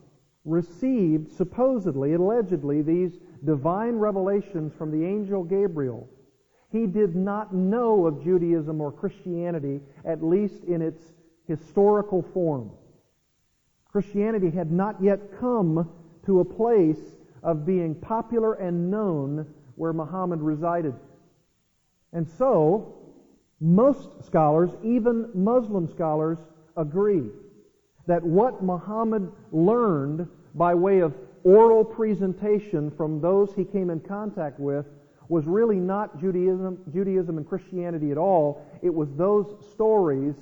[0.49, 6.09] received, supposedly, allegedly, these divine revelations from the angel Gabriel,
[6.71, 11.03] he did not know of Judaism or Christianity, at least in its
[11.47, 12.71] historical form.
[13.91, 15.89] Christianity had not yet come
[16.27, 19.47] to a place of being popular and known
[19.77, 20.95] where Muhammad resided.
[22.13, 22.95] And so,
[23.61, 26.39] most scholars, even Muslim scholars,
[26.77, 27.31] agree
[28.07, 30.29] that what Muhammad learned
[30.59, 34.87] by way of oral presentation from those he came in contact with
[35.29, 38.67] was really not Judaism, Judaism and Christianity at all.
[38.83, 40.35] It was those stories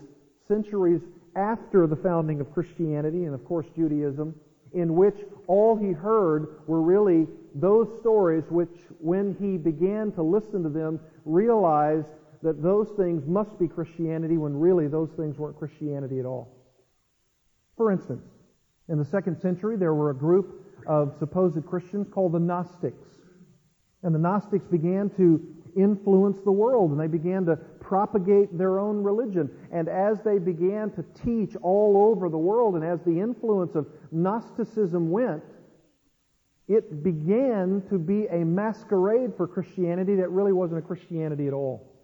[0.49, 1.03] centuries
[1.35, 4.35] after the founding of Christianity and of course Judaism
[4.73, 10.63] in which all he heard were really those stories which when he began to listen
[10.63, 12.09] to them realized
[12.43, 16.49] that those things must be Christianity when really those things weren't Christianity at all.
[17.77, 18.25] For instance,
[18.89, 23.09] in the second century there were a group of supposed Christians called the Gnostics.
[24.03, 25.41] And the Gnostics began to
[25.77, 29.51] influence the world and they began to propagate their own religion.
[29.73, 33.87] And as they began to teach all over the world and as the influence of
[34.13, 35.43] Gnosticism went,
[36.69, 41.96] it began to be a masquerade for Christianity that really wasn't a Christianity at all.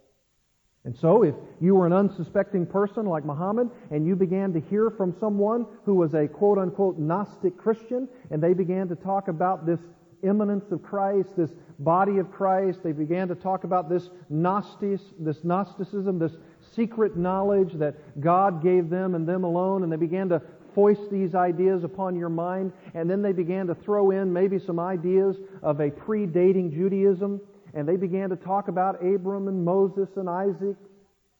[0.85, 4.89] And so, if you were an unsuspecting person like Muhammad and you began to hear
[4.89, 9.65] from someone who was a quote unquote Gnostic Christian and they began to talk about
[9.65, 9.79] this
[10.23, 15.43] immanence of Christ, this body of Christ, they began to talk about this Gnostic, this
[15.43, 16.37] Gnosticism, this
[16.75, 20.41] secret knowledge that God gave them and them alone, and they began to
[20.73, 24.79] foist these ideas upon your mind, and then they began to throw in maybe some
[24.79, 27.39] ideas of a predating Judaism
[27.73, 30.77] and they began to talk about Abram and Moses and Isaac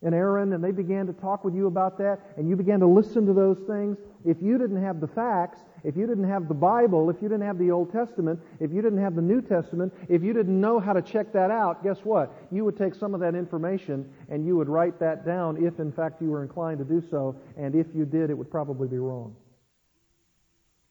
[0.01, 2.87] and Aaron, and they began to talk with you about that, and you began to
[2.87, 3.97] listen to those things.
[4.25, 7.45] If you didn't have the facts, if you didn't have the Bible, if you didn't
[7.45, 10.79] have the Old Testament, if you didn't have the New Testament, if you didn't know
[10.79, 12.33] how to check that out, guess what?
[12.51, 15.91] You would take some of that information and you would write that down if in
[15.91, 18.97] fact you were inclined to do so, and if you did, it would probably be
[18.97, 19.35] wrong.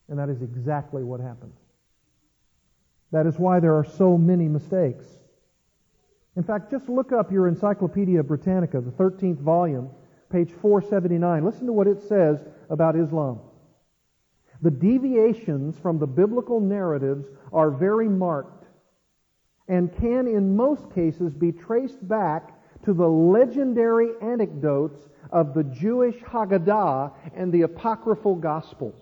[0.09, 1.53] And that is exactly what happened.
[3.11, 5.05] That is why there are so many mistakes.
[6.35, 9.89] In fact, just look up your Encyclopedia Britannica, the 13th volume,
[10.31, 11.45] page 479.
[11.45, 13.39] Listen to what it says about Islam.
[14.61, 18.65] The deviations from the biblical narratives are very marked
[19.67, 26.15] and can in most cases be traced back to the legendary anecdotes of the Jewish
[26.17, 28.99] Haggadah and the apocryphal Gospels.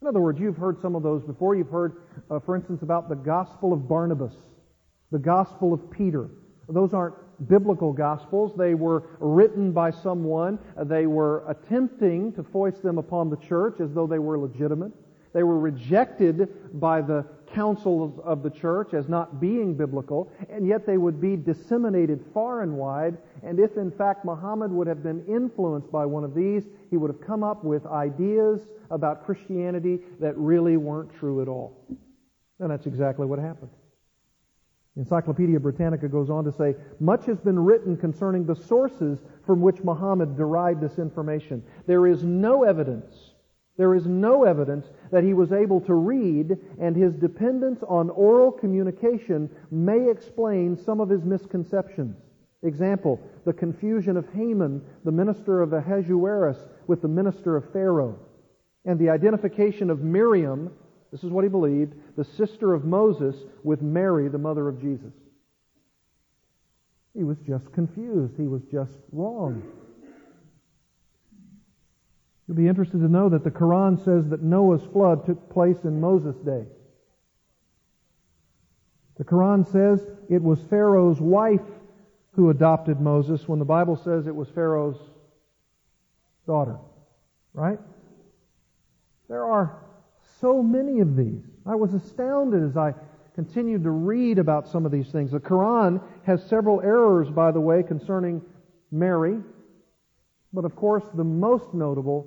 [0.00, 1.56] In other words, you've heard some of those before.
[1.56, 4.34] You've heard, uh, for instance, about the Gospel of Barnabas
[5.10, 6.28] the Gospel of Peter.
[6.68, 7.14] Those aren't
[7.48, 8.52] biblical Gospels.
[8.56, 10.58] They were written by someone.
[10.84, 14.92] They were attempting to foist them upon the church as though they were legitimate.
[15.32, 20.86] They were rejected by the councils of the church as not being biblical, and yet
[20.86, 23.16] they would be disseminated far and wide.
[23.42, 27.10] And if in fact Muhammad would have been influenced by one of these, he would
[27.10, 31.86] have come up with ideas about Christianity that really weren't true at all.
[32.58, 33.70] And that's exactly what happened.
[34.98, 39.84] Encyclopedia Britannica goes on to say, much has been written concerning the sources from which
[39.84, 41.62] Muhammad derived this information.
[41.86, 43.14] There is no evidence,
[43.76, 48.50] there is no evidence that he was able to read, and his dependence on oral
[48.50, 52.16] communication may explain some of his misconceptions.
[52.64, 58.18] Example, the confusion of Haman, the minister of Ahasuerus, with the minister of Pharaoh,
[58.84, 60.72] and the identification of Miriam,
[61.10, 65.12] this is what he believed, the sister of Moses with Mary, the mother of Jesus.
[67.14, 68.34] He was just confused.
[68.36, 69.62] He was just wrong.
[72.46, 76.00] You'll be interested to know that the Quran says that Noah's flood took place in
[76.00, 76.64] Moses' day.
[79.18, 81.60] The Quran says it was Pharaoh's wife
[82.32, 84.98] who adopted Moses when the Bible says it was Pharaoh's
[86.46, 86.78] daughter.
[87.52, 87.80] Right?
[89.28, 89.82] There are
[90.40, 91.42] so many of these.
[91.66, 92.94] I was astounded as I
[93.34, 95.30] continued to read about some of these things.
[95.30, 98.42] The Quran has several errors, by the way, concerning
[98.90, 99.38] Mary.
[100.52, 102.26] But of course, the most notable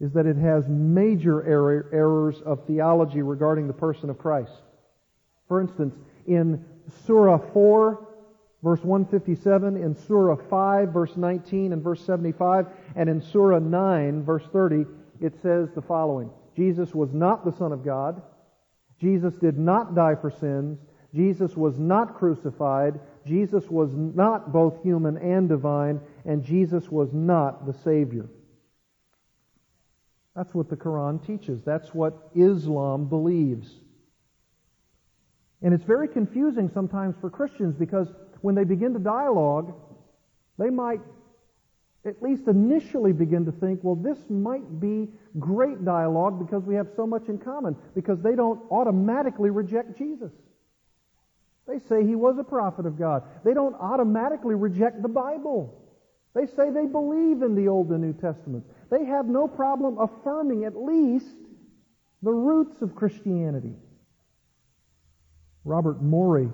[0.00, 4.52] is that it has major error, errors of theology regarding the person of Christ.
[5.48, 5.94] For instance,
[6.26, 6.64] in
[7.06, 8.06] Surah 4,
[8.62, 14.44] verse 157, in Surah 5, verse 19 and verse 75, and in Surah 9, verse
[14.52, 14.84] 30,
[15.20, 16.30] it says the following.
[16.56, 18.22] Jesus was not the Son of God.
[18.98, 20.78] Jesus did not die for sins.
[21.14, 22.98] Jesus was not crucified.
[23.26, 26.00] Jesus was not both human and divine.
[26.24, 28.26] And Jesus was not the Savior.
[30.34, 31.62] That's what the Quran teaches.
[31.62, 33.68] That's what Islam believes.
[35.62, 38.08] And it's very confusing sometimes for Christians because
[38.42, 39.74] when they begin to dialogue,
[40.58, 41.00] they might
[42.06, 46.88] at least initially begin to think, well, this might be great dialogue because we have
[46.94, 50.32] so much in common, because they don't automatically reject Jesus.
[51.66, 53.24] They say he was a prophet of God.
[53.44, 55.82] They don't automatically reject the Bible.
[56.34, 58.68] They say they believe in the Old and New Testaments.
[58.90, 61.34] They have no problem affirming at least
[62.22, 63.74] the roots of Christianity.
[65.64, 66.48] Robert Morey,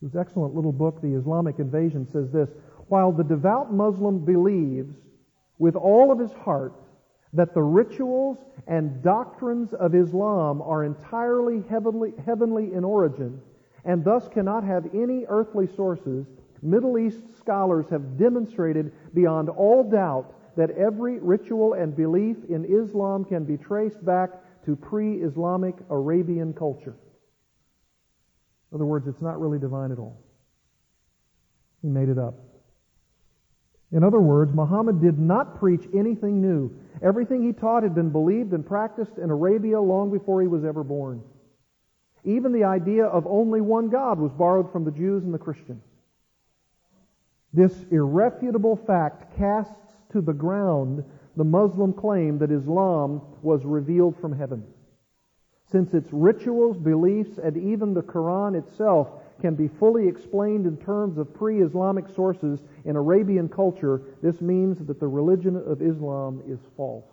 [0.00, 2.48] whose excellent little book, The Islamic Invasion, says this
[2.88, 4.94] While the devout Muslim believes
[5.58, 6.74] with all of his heart
[7.32, 13.40] that the rituals and doctrines of Islam are entirely heavenly, heavenly in origin
[13.84, 16.26] and thus cannot have any earthly sources,
[16.62, 23.24] Middle East scholars have demonstrated beyond all doubt that every ritual and belief in Islam
[23.24, 24.30] can be traced back
[24.64, 26.94] to pre-Islamic Arabian culture.
[28.70, 30.22] In other words, it's not really divine at all.
[31.80, 32.34] He made it up.
[33.92, 36.70] In other words, Muhammad did not preach anything new.
[37.02, 40.82] Everything he taught had been believed and practiced in Arabia long before he was ever
[40.82, 41.22] born.
[42.24, 45.82] Even the idea of only one God was borrowed from the Jews and the Christians.
[47.52, 51.04] This irrefutable fact casts to the ground
[51.36, 54.64] the Muslim claim that Islam was revealed from heaven.
[55.70, 61.18] Since its rituals, beliefs, and even the Quran itself can be fully explained in terms
[61.18, 67.04] of pre-Islamic sources in Arabian culture, this means that the religion of Islam is false.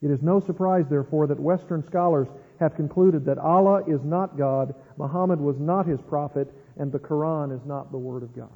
[0.00, 2.28] It is no surprise, therefore, that Western scholars
[2.60, 6.48] have concluded that Allah is not God, Muhammad was not his prophet,
[6.78, 8.48] and the Quran is not the Word of God.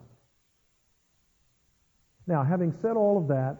[2.28, 3.56] Now, having said all of that,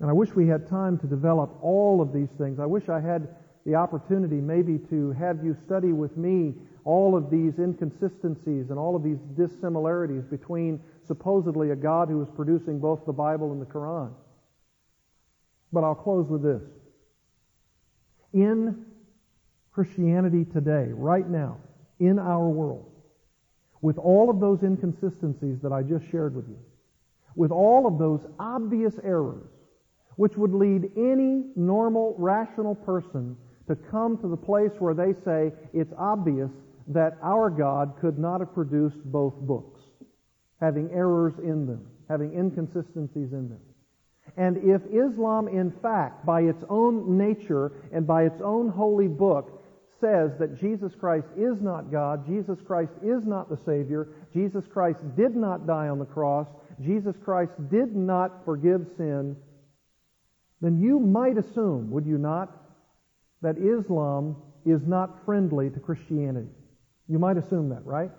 [0.00, 2.58] and I wish we had time to develop all of these things.
[2.58, 6.54] I wish I had the opportunity maybe to have you study with me
[6.84, 12.28] all of these inconsistencies and all of these dissimilarities between supposedly a God who is
[12.34, 14.12] producing both the Bible and the Quran.
[15.72, 16.62] But I'll close with this.
[18.32, 18.86] In
[19.72, 21.58] Christianity today, right now,
[21.98, 22.90] in our world,
[23.82, 26.58] with all of those inconsistencies that I just shared with you,
[27.36, 29.48] with all of those obvious errors,
[30.16, 33.36] which would lead any normal, rational person
[33.70, 36.50] to come to the place where they say it's obvious
[36.88, 39.80] that our God could not have produced both books,
[40.60, 43.60] having errors in them, having inconsistencies in them.
[44.36, 49.62] And if Islam, in fact, by its own nature and by its own holy book,
[50.00, 54.98] says that Jesus Christ is not God, Jesus Christ is not the Savior, Jesus Christ
[55.16, 56.48] did not die on the cross,
[56.80, 59.36] Jesus Christ did not forgive sin,
[60.60, 62.59] then you might assume, would you not,
[63.42, 66.50] that Islam is not friendly to Christianity.
[67.08, 68.10] You might assume that, right?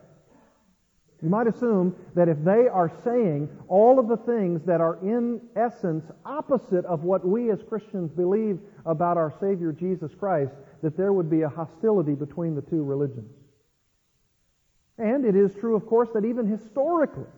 [1.22, 5.40] You might assume that if they are saying all of the things that are in
[5.56, 11.14] essence opposite of what we as Christians believe about our Savior Jesus Christ, that there
[11.14, 13.32] would be a hostility between the two religions.
[14.98, 17.30] And it is true, of course, that even historically,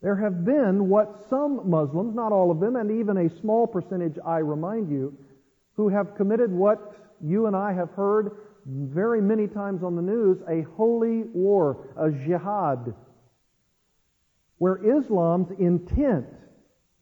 [0.00, 4.18] there have been what some Muslims, not all of them, and even a small percentage,
[4.26, 5.16] I remind you,
[5.76, 8.32] who have committed what you and I have heard
[8.66, 12.94] very many times on the news a holy war, a jihad,
[14.58, 16.26] where Islam's intent,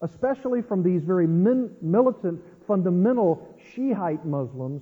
[0.01, 4.81] especially from these very min- militant, fundamental Shiite Muslims,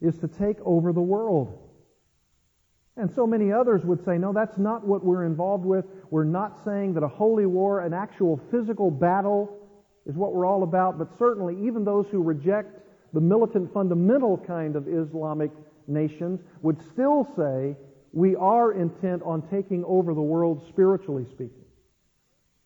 [0.00, 1.58] is to take over the world.
[2.96, 5.84] And so many others would say, no, that's not what we're involved with.
[6.10, 9.58] We're not saying that a holy war, an actual physical battle,
[10.06, 10.98] is what we're all about.
[10.98, 15.50] But certainly, even those who reject the militant fundamental kind of Islamic
[15.86, 17.76] nations would still say
[18.12, 21.64] we are intent on taking over the world spiritually speaking.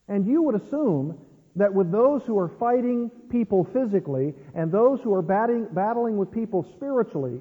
[0.08, 1.18] And you would assume
[1.56, 6.30] that with those who are fighting people physically and those who are batting, battling with
[6.30, 7.40] people spiritually,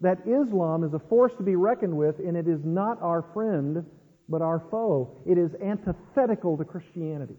[0.00, 3.84] that Islam is a force to be reckoned with and it is not our friend
[4.28, 5.16] but our foe.
[5.26, 7.36] It is antithetical to Christianity.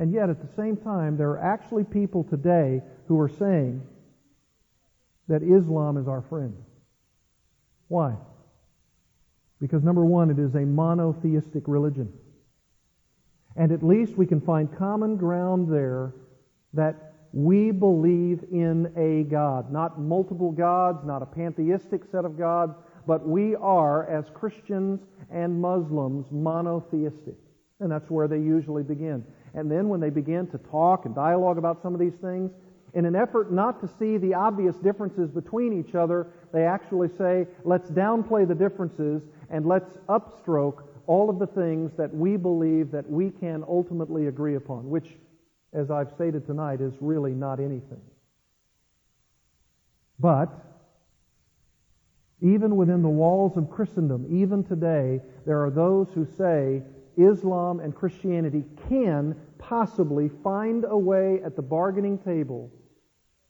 [0.00, 3.82] And yet, at the same time, there are actually people today who are saying
[5.28, 6.56] that Islam is our friend.
[7.88, 8.16] Why?
[9.60, 12.10] Because number one, it is a monotheistic religion.
[13.56, 16.14] And at least we can find common ground there
[16.72, 19.70] that we believe in a God.
[19.70, 22.72] Not multiple gods, not a pantheistic set of gods,
[23.06, 27.36] but we are, as Christians and Muslims, monotheistic.
[27.80, 29.26] And that's where they usually begin.
[29.54, 32.50] And then when they begin to talk and dialogue about some of these things,
[32.94, 37.46] in an effort not to see the obvious differences between each other, they actually say,
[37.64, 43.08] let's downplay the differences and let's upstroke all of the things that we believe that
[43.08, 45.16] we can ultimately agree upon, which,
[45.72, 48.00] as I've stated tonight, is really not anything.
[50.18, 50.50] But,
[52.40, 56.82] even within the walls of Christendom, even today, there are those who say
[57.16, 62.70] Islam and Christianity can possibly find a way at the bargaining table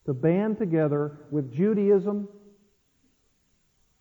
[0.06, 2.28] to band together with Judaism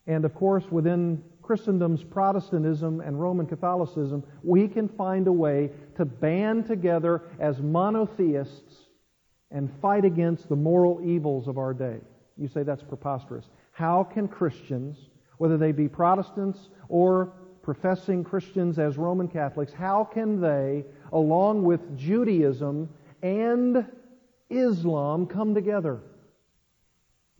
[0.06, 6.04] and, of course, within Christendom's Protestantism and Roman Catholicism, we can find a way to
[6.04, 8.86] band together as monotheists
[9.50, 11.98] and fight against the moral evils of our day.
[12.36, 13.46] You say that's preposterous.
[13.72, 14.96] How can Christians,
[15.38, 17.32] whether they be Protestants or
[17.62, 22.88] professing Christians as Roman Catholics, how can they, along with Judaism
[23.22, 23.86] and
[24.48, 26.00] Islam, come together?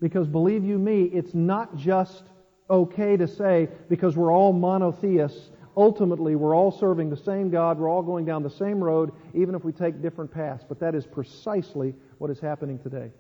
[0.00, 2.24] Because believe you me, it's not just
[2.68, 7.90] okay to say, because we're all monotheists, ultimately we're all serving the same God, we're
[7.90, 10.64] all going down the same road, even if we take different paths.
[10.68, 13.10] But that is precisely what is happening today.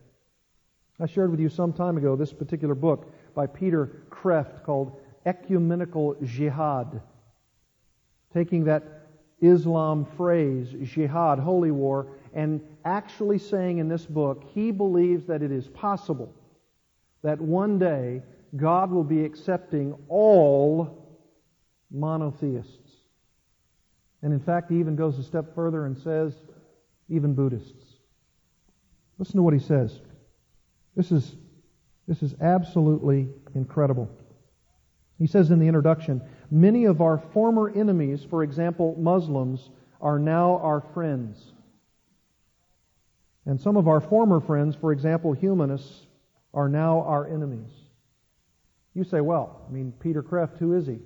[1.00, 6.16] I shared with you some time ago this particular book by Peter Kreeft called Ecumenical
[6.22, 7.00] Jihad.
[8.32, 9.00] Taking that
[9.40, 15.50] Islam phrase, jihad, holy war, and actually saying in this book, he believes that it
[15.50, 16.34] is possible
[17.22, 18.22] that one day
[18.56, 21.18] God will be accepting all
[21.90, 22.92] monotheists.
[24.22, 26.34] And in fact, he even goes a step further and says,
[27.08, 27.96] even Buddhists.
[29.18, 30.00] Listen to what he says.
[30.96, 31.36] This is,
[32.06, 34.10] this is absolutely incredible.
[35.20, 39.68] He says in the introduction, many of our former enemies, for example, Muslims,
[40.00, 41.52] are now our friends.
[43.44, 46.06] And some of our former friends, for example, humanists,
[46.54, 47.70] are now our enemies.
[48.94, 51.00] You say, well, I mean, Peter Kreeft, who is he?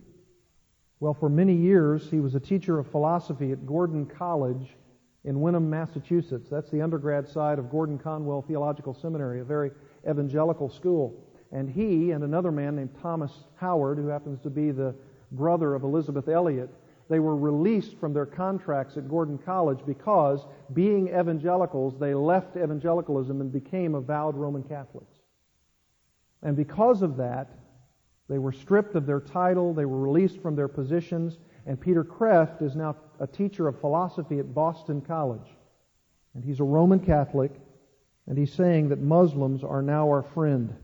[1.01, 4.77] Well, for many years, he was a teacher of philosophy at Gordon College
[5.25, 6.49] in Wenham, Massachusetts.
[6.49, 9.73] That's the undergrad side of Gordon Conwell Theological Seminary, a very
[10.09, 11.21] evangelical school.
[11.55, 14.93] And he and another man named Thomas Howard, who happens to be the
[15.31, 16.69] brother of Elisabeth Elliot,
[17.09, 23.41] they were released from their contracts at Gordon College because, being evangelicals, they left evangelicalism
[23.41, 25.15] and became avowed Roman Catholics.
[26.43, 27.51] And because of that,
[28.29, 32.63] they were stripped of their title, they were released from their positions, and Peter Kreeft
[32.63, 35.47] is now a teacher of philosophy at Boston College.
[36.35, 37.53] And he's a Roman Catholic,
[38.27, 40.75] and he's saying that Muslims are now our friend.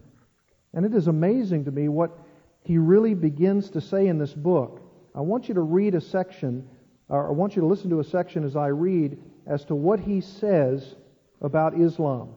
[0.73, 2.17] And it is amazing to me what
[2.63, 4.83] he really begins to say in this book.
[5.15, 6.69] I want you to read a section,
[7.09, 10.01] or I want you to listen to a section as I read as to what
[10.01, 10.95] he says
[11.41, 12.35] about Islam.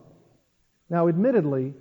[0.89, 1.73] Now, admittedly,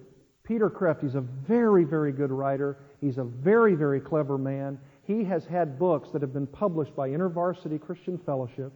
[0.45, 2.79] Peter Kreeft, he's a very, very good writer.
[3.01, 4.79] He's a very, very clever man.
[5.05, 8.73] He has had books that have been published by InterVarsity Christian Fellowship.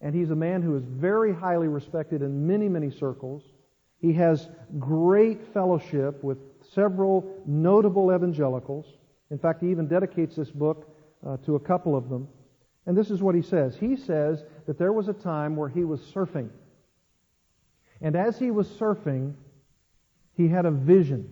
[0.00, 3.42] And he's a man who is very highly respected in many, many circles.
[3.98, 6.38] He has great fellowship with
[6.76, 8.86] several notable evangelicals.
[9.30, 10.88] In fact, he even dedicates this book
[11.26, 12.28] uh, to a couple of them.
[12.86, 13.76] And this is what he says.
[13.76, 16.50] He says that there was a time where he was surfing.
[18.00, 19.34] And as he was surfing,
[20.34, 21.28] he had a vision.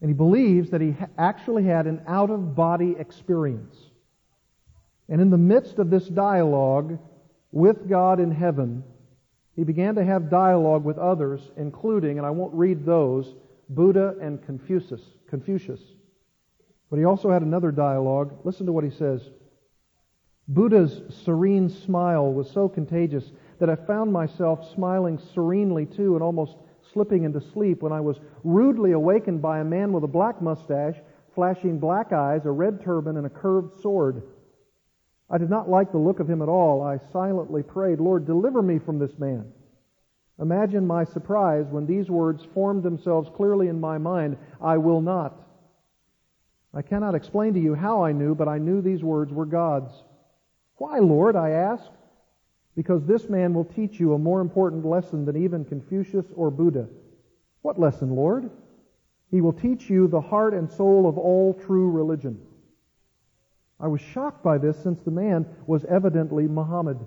[0.00, 3.76] And he believes that he actually had an out of body experience.
[5.08, 6.98] And in the midst of this dialogue
[7.52, 8.82] with God in heaven,
[9.54, 13.32] he began to have dialogue with others, including, and I won't read those,
[13.68, 15.02] Buddha and Confucius.
[15.28, 15.80] Confucius.
[16.90, 18.38] But he also had another dialogue.
[18.44, 19.30] Listen to what he says.
[20.46, 26.56] Buddha's serene smile was so contagious that I found myself smiling serenely too and almost
[26.92, 30.96] slipping into sleep when I was rudely awakened by a man with a black mustache,
[31.34, 34.22] flashing black eyes, a red turban, and a curved sword.
[35.30, 36.82] I did not like the look of him at all.
[36.82, 39.50] I silently prayed, Lord, deliver me from this man.
[40.40, 45.40] Imagine my surprise when these words formed themselves clearly in my mind I will not.
[46.72, 49.92] I cannot explain to you how I knew, but I knew these words were God's.
[50.76, 51.36] Why, Lord?
[51.36, 51.92] I asked
[52.74, 56.88] because this man will teach you a more important lesson than even Confucius or Buddha.
[57.62, 58.50] What lesson, Lord?
[59.30, 62.40] He will teach you the heart and soul of all true religion.
[63.78, 66.98] I was shocked by this since the man was evidently Muhammad.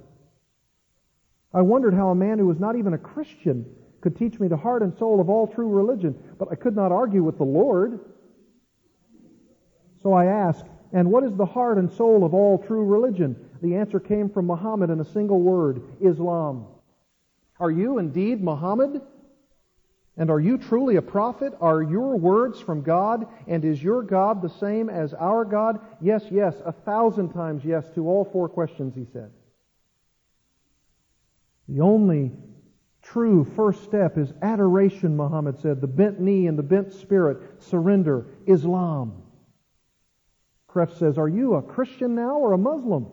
[1.58, 3.66] I wondered how a man who was not even a Christian
[4.02, 6.92] could teach me the heart and soul of all true religion, but I could not
[6.92, 8.00] argue with the Lord.
[10.04, 13.36] So I asked, and what is the heart and soul of all true religion?
[13.64, 16.68] The answer came from Muhammad in a single word Islam.
[17.60, 19.02] Are you indeed Muhammad?
[20.16, 21.54] And are you truly a prophet?
[21.60, 23.26] Are your words from God?
[23.48, 25.80] And is your God the same as our God?
[26.02, 29.32] Yes, yes, a thousand times yes to all four questions, he said.
[31.68, 32.32] The only
[33.02, 35.82] true first step is adoration, Muhammad said.
[35.82, 39.24] The bent knee and the bent spirit, surrender, Islam.
[40.70, 43.08] Kreeft says, Are you a Christian now or a Muslim?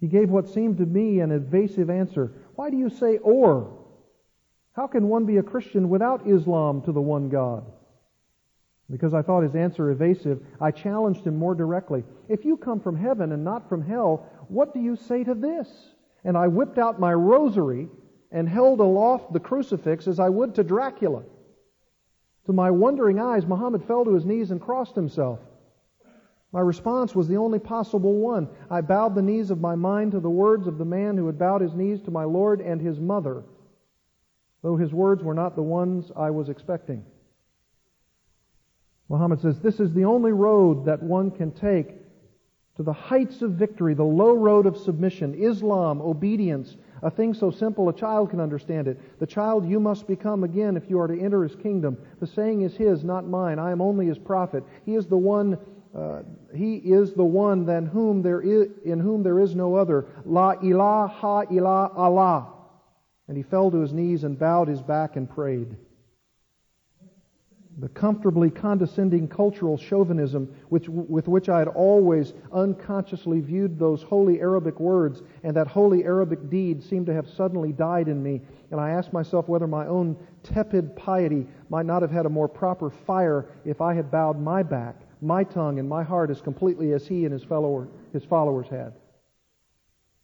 [0.00, 2.32] He gave what seemed to me an evasive answer.
[2.54, 3.72] Why do you say or?
[4.74, 7.64] How can one be a Christian without Islam to the one God?
[8.90, 12.04] Because I thought his answer evasive, I challenged him more directly.
[12.28, 15.94] If you come from heaven and not from hell, what do you say to this?
[16.26, 17.88] And I whipped out my rosary
[18.32, 21.22] and held aloft the crucifix as I would to Dracula.
[22.46, 25.38] To my wondering eyes, Muhammad fell to his knees and crossed himself.
[26.50, 28.48] My response was the only possible one.
[28.68, 31.38] I bowed the knees of my mind to the words of the man who had
[31.38, 33.44] bowed his knees to my Lord and his mother,
[34.62, 37.04] though his words were not the ones I was expecting.
[39.08, 41.94] Muhammad says, This is the only road that one can take
[42.76, 47.50] to the heights of victory, the low road of submission, Islam, obedience, a thing so
[47.50, 49.00] simple a child can understand it.
[49.18, 51.96] The child you must become again if you are to enter his kingdom.
[52.20, 53.58] The saying is his, not mine.
[53.58, 54.64] I am only his prophet.
[54.84, 55.58] He is the one.
[55.96, 56.22] Uh,
[56.54, 60.06] he is the one than whom there is, in whom there is no other.
[60.26, 62.52] La ilaha illa Allah.
[63.28, 65.76] And he fell to his knees and bowed his back and prayed
[67.78, 74.40] the comfortably condescending cultural chauvinism which, with which I had always unconsciously viewed those holy
[74.40, 78.40] Arabic words and that holy Arabic deed seemed to have suddenly died in me.
[78.70, 82.48] And I asked myself whether my own tepid piety might not have had a more
[82.48, 86.92] proper fire if I had bowed my back, my tongue, and my heart as completely
[86.92, 87.44] as he and his,
[88.12, 88.94] his followers had.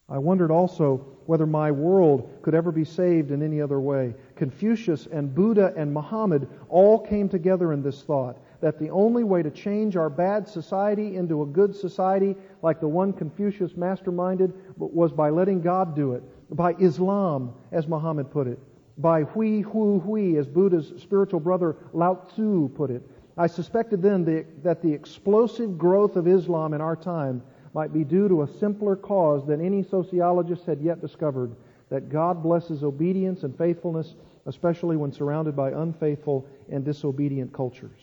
[0.08, 4.14] I wondered also whether my world could ever be saved in any other way.
[4.42, 9.40] Confucius and Buddha and Muhammad all came together in this thought that the only way
[9.40, 15.12] to change our bad society into a good society, like the one Confucius masterminded, was
[15.12, 16.24] by letting God do it,
[16.56, 18.58] by Islam, as Muhammad put it,
[18.98, 23.08] by Hui Hu Hui, as Buddha's spiritual brother Lao Tzu put it.
[23.38, 28.02] I suspected then the, that the explosive growth of Islam in our time might be
[28.02, 31.54] due to a simpler cause than any sociologist had yet discovered
[31.90, 34.14] that God blesses obedience and faithfulness,
[34.46, 37.98] especially when surrounded by unfaithful and disobedient cultures.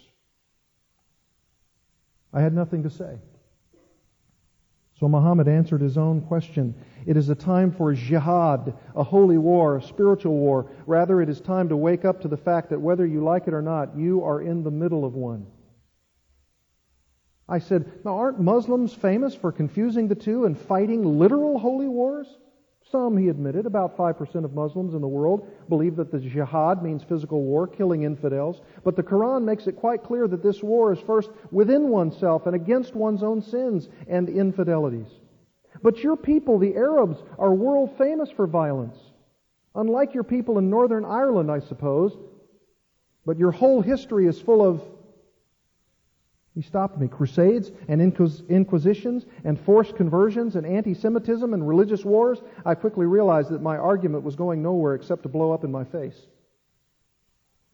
[2.34, 3.18] I had nothing to say.
[5.00, 6.76] So Muhammad answered his own question.
[7.06, 10.70] It is a time for jihad, a holy war, a spiritual war.
[10.86, 13.54] Rather, it is time to wake up to the fact that whether you like it
[13.54, 15.48] or not, you are in the middle of one.
[17.48, 22.28] I said, Now, aren't Muslims famous for confusing the two and fighting literal holy wars?
[22.92, 27.04] Some, he admitted, about 5% of Muslims in the world believe that the jihad means
[27.04, 28.62] physical war, killing infidels.
[28.84, 32.56] But the Quran makes it quite clear that this war is first within oneself and
[32.56, 35.08] against one's own sins and infidelities.
[35.84, 38.98] But your people, the Arabs, are world famous for violence.
[39.76, 42.18] Unlike your people in Northern Ireland, I suppose.
[43.24, 44.82] But your whole history is full of
[46.60, 47.08] he stopped me.
[47.08, 52.42] Crusades and inquisitions and forced conversions and anti-Semitism and religious wars.
[52.66, 55.86] I quickly realized that my argument was going nowhere except to blow up in my
[55.86, 56.28] face.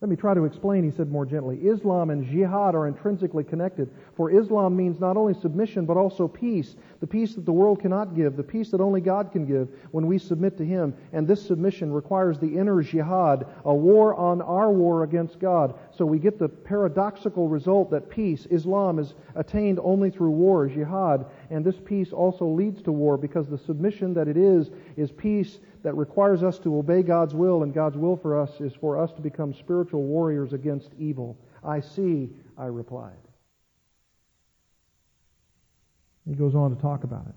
[0.06, 1.58] Let me try to explain, he said more gently.
[1.66, 6.76] Islam and jihad are intrinsically connected, for Islam means not only submission but also peace,
[7.00, 10.06] the peace that the world cannot give, the peace that only God can give when
[10.06, 10.94] we submit to Him.
[11.12, 15.74] And this submission requires the inner jihad, a war on our war against God.
[15.90, 21.26] So we get the paradoxical result that peace, Islam, is attained only through war, jihad,
[21.50, 25.58] and this peace also leads to war because the submission that it is is peace
[25.86, 29.14] that requires us to obey God's will, and God's will for us is for us
[29.14, 31.38] to become spiritual warriors against evil.
[31.64, 33.14] I see, I replied.
[36.28, 37.36] He goes on to talk about it.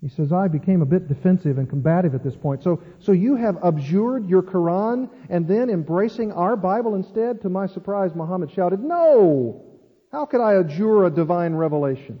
[0.00, 2.62] He says, I became a bit defensive and combative at this point.
[2.62, 7.42] So, so you have abjured your Quran and then embracing our Bible instead?
[7.42, 9.66] To my surprise, Muhammad shouted, No!
[10.12, 12.20] How could I abjure a divine revelation?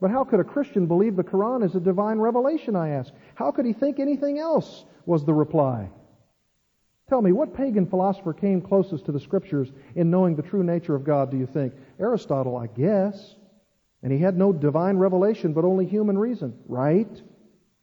[0.00, 3.12] But how could a Christian believe the Quran is a divine revelation, I ask?
[3.34, 4.84] How could he think anything else?
[5.06, 5.90] was the reply.
[7.08, 10.94] Tell me, what pagan philosopher came closest to the Scriptures in knowing the true nature
[10.94, 11.74] of God, do you think?
[11.98, 13.34] Aristotle, I guess.
[14.02, 17.10] And he had no divine revelation, but only human reason, right?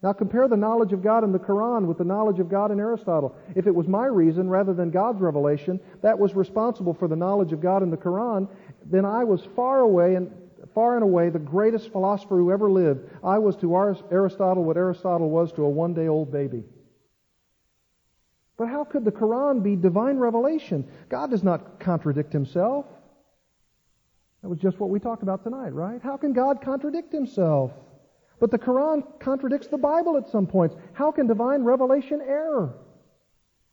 [0.02, 2.80] Now compare the knowledge of God in the Quran with the knowledge of God in
[2.80, 3.36] Aristotle.
[3.56, 7.52] If it was my reason rather than God's revelation that was responsible for the knowledge
[7.52, 8.48] of God in the Quran,
[8.86, 10.32] then I was far away and
[10.78, 13.10] far and away the greatest philosopher who ever lived.
[13.24, 13.76] I was to
[14.12, 16.66] Aristotle what Aristotle was to a one day old baby.
[18.60, 20.88] But how could the Quran be divine revelation?
[21.10, 22.86] God does not contradict himself.
[24.44, 26.00] That was just what we talked about tonight, right?
[26.00, 27.72] How can God contradict himself?
[28.40, 30.76] But the Quran contradicts the Bible at some points.
[30.94, 32.70] How can divine revelation err?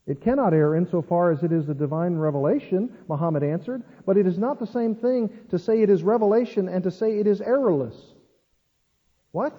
[0.06, 4.38] It cannot err insofar as it is a divine revelation, Muhammad answered, but it is
[4.38, 7.94] not the same thing to say it is revelation and to say it is errorless.
[9.32, 9.58] What?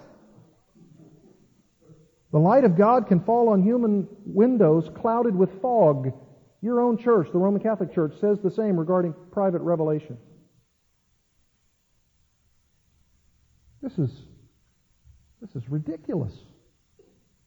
[2.30, 6.12] The light of God can fall on human windows clouded with fog.
[6.62, 10.16] Your own church, the Roman Catholic Church, says the same regarding private revelation.
[13.82, 14.10] This is,
[15.40, 16.32] this is ridiculous.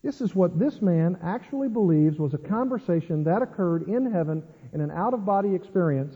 [0.03, 4.43] This is what this man actually believes was a conversation that occurred in heaven
[4.73, 6.15] in an out of body experience.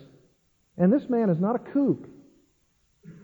[0.78, 2.08] And this man is not a kook.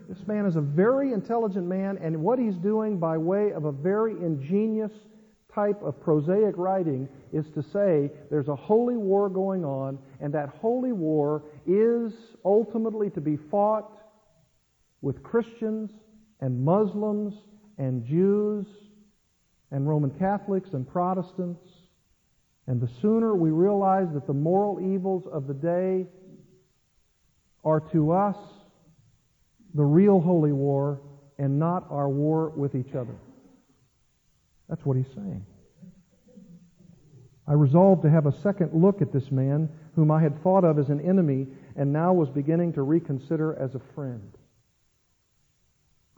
[0.09, 3.71] This man is a very intelligent man, and what he's doing by way of a
[3.71, 4.91] very ingenious
[5.53, 10.49] type of prosaic writing is to say there's a holy war going on, and that
[10.49, 13.91] holy war is ultimately to be fought
[15.01, 15.91] with Christians
[16.41, 17.35] and Muslims
[17.77, 18.65] and Jews
[19.71, 21.67] and Roman Catholics and Protestants.
[22.67, 26.05] And the sooner we realize that the moral evils of the day
[27.63, 28.37] are to us
[29.73, 31.01] the real holy war
[31.37, 33.15] and not our war with each other.
[34.67, 35.45] That's what he's saying.
[37.47, 40.77] I resolved to have a second look at this man whom I had thought of
[40.77, 44.37] as an enemy and now was beginning to reconsider as a friend.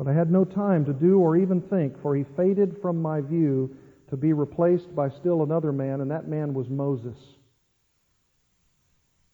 [0.01, 3.21] But I had no time to do or even think, for he faded from my
[3.21, 3.77] view
[4.09, 7.19] to be replaced by still another man, and that man was Moses.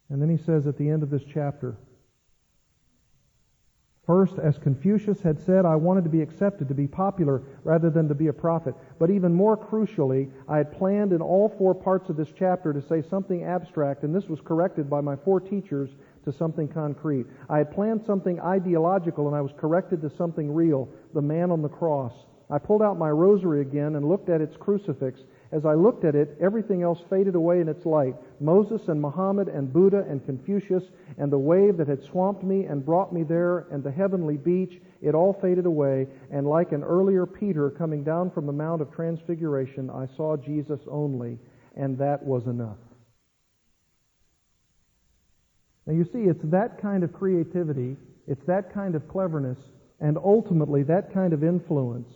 [0.10, 1.78] And then he says at the end of this chapter,
[4.06, 8.10] First, as Confucius had said, I wanted to be accepted, to be popular, rather than
[8.10, 8.76] to be a prophet.
[9.00, 12.82] But even more crucially, I had planned in all four parts of this chapter to
[12.82, 15.92] say something abstract, and this was corrected by my four teachers
[16.28, 17.26] to something concrete.
[17.50, 21.62] I had planned something ideological and I was corrected to something real, the man on
[21.62, 22.12] the cross.
[22.50, 25.22] I pulled out my rosary again and looked at its crucifix.
[25.54, 28.16] As I looked at it, everything else faded away in its light.
[28.42, 30.84] Moses and Muhammad and Buddha and Confucius
[31.18, 34.82] and the wave that had swamped me and brought me there and the heavenly beach,
[35.02, 36.08] it all faded away.
[36.30, 40.82] And like an earlier Peter coming down from the Mount of Transfiguration, I saw Jesus
[40.90, 41.40] only,
[41.78, 42.78] and that was enough.
[45.88, 47.96] Now you see, it's that kind of creativity,
[48.28, 49.58] it's that kind of cleverness,
[50.02, 52.10] and ultimately that kind of influence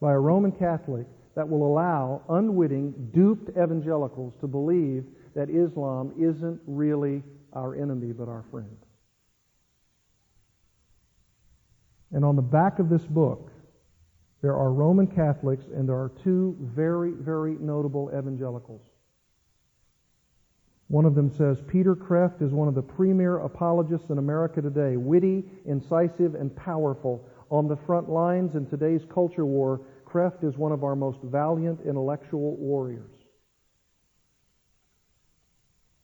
[0.00, 1.06] by a Roman Catholic
[1.36, 5.04] that will allow unwitting, duped evangelicals to believe
[5.34, 7.22] that Islam isn't really
[7.52, 8.76] our enemy but our friend.
[12.10, 13.50] And on the back of this book,
[14.42, 18.82] there are Roman Catholics and there are two very, very notable evangelicals.
[20.92, 24.98] One of them says Peter Kreeft is one of the premier apologists in America today,
[24.98, 27.26] witty, incisive, and powerful.
[27.50, 31.80] On the front lines in today's culture war, Kreeft is one of our most valiant
[31.86, 33.10] intellectual warriors.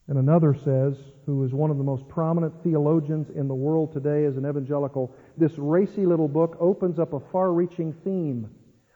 [0.07, 0.95] And another says,
[1.27, 5.15] who is one of the most prominent theologians in the world today as an evangelical,
[5.37, 8.49] this racy little book opens up a far reaching theme.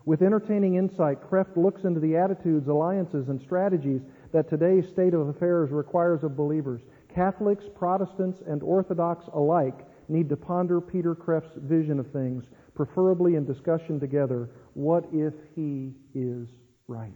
[0.07, 4.01] With entertaining insight, Kreeft looks into the attitudes, alliances, and strategies
[4.33, 6.83] that today's state of affairs requires of believers.
[7.15, 13.45] Catholics, Protestants, and Orthodox alike need to ponder Peter Kreeft's vision of things, preferably in
[13.45, 14.51] discussion together.
[14.75, 16.49] What if he is
[16.89, 17.13] right?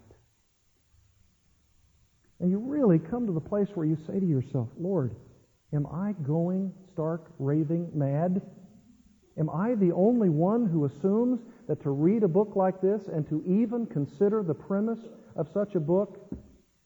[2.40, 5.14] And you really come to the place where you say to yourself, Lord,
[5.72, 8.42] am I going stark raving mad?
[9.38, 13.26] Am I the only one who assumes that to read a book like this and
[13.28, 15.00] to even consider the premise
[15.34, 16.30] of such a book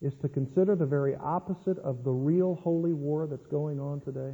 [0.01, 4.33] is to consider the very opposite of the real holy war that's going on today.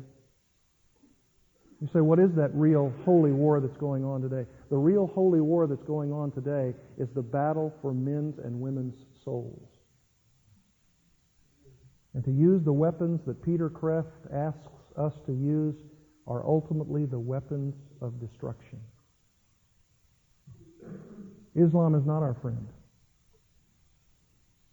[1.82, 4.50] You say, what is that real holy war that's going on today?
[4.70, 8.96] The real holy war that's going on today is the battle for men's and women's
[9.24, 9.70] souls.
[12.16, 15.76] And to use the weapons that Peter Kreeft asks us to use
[16.26, 18.80] are ultimately the weapons of destruction.
[21.56, 22.68] Islam is not our friend.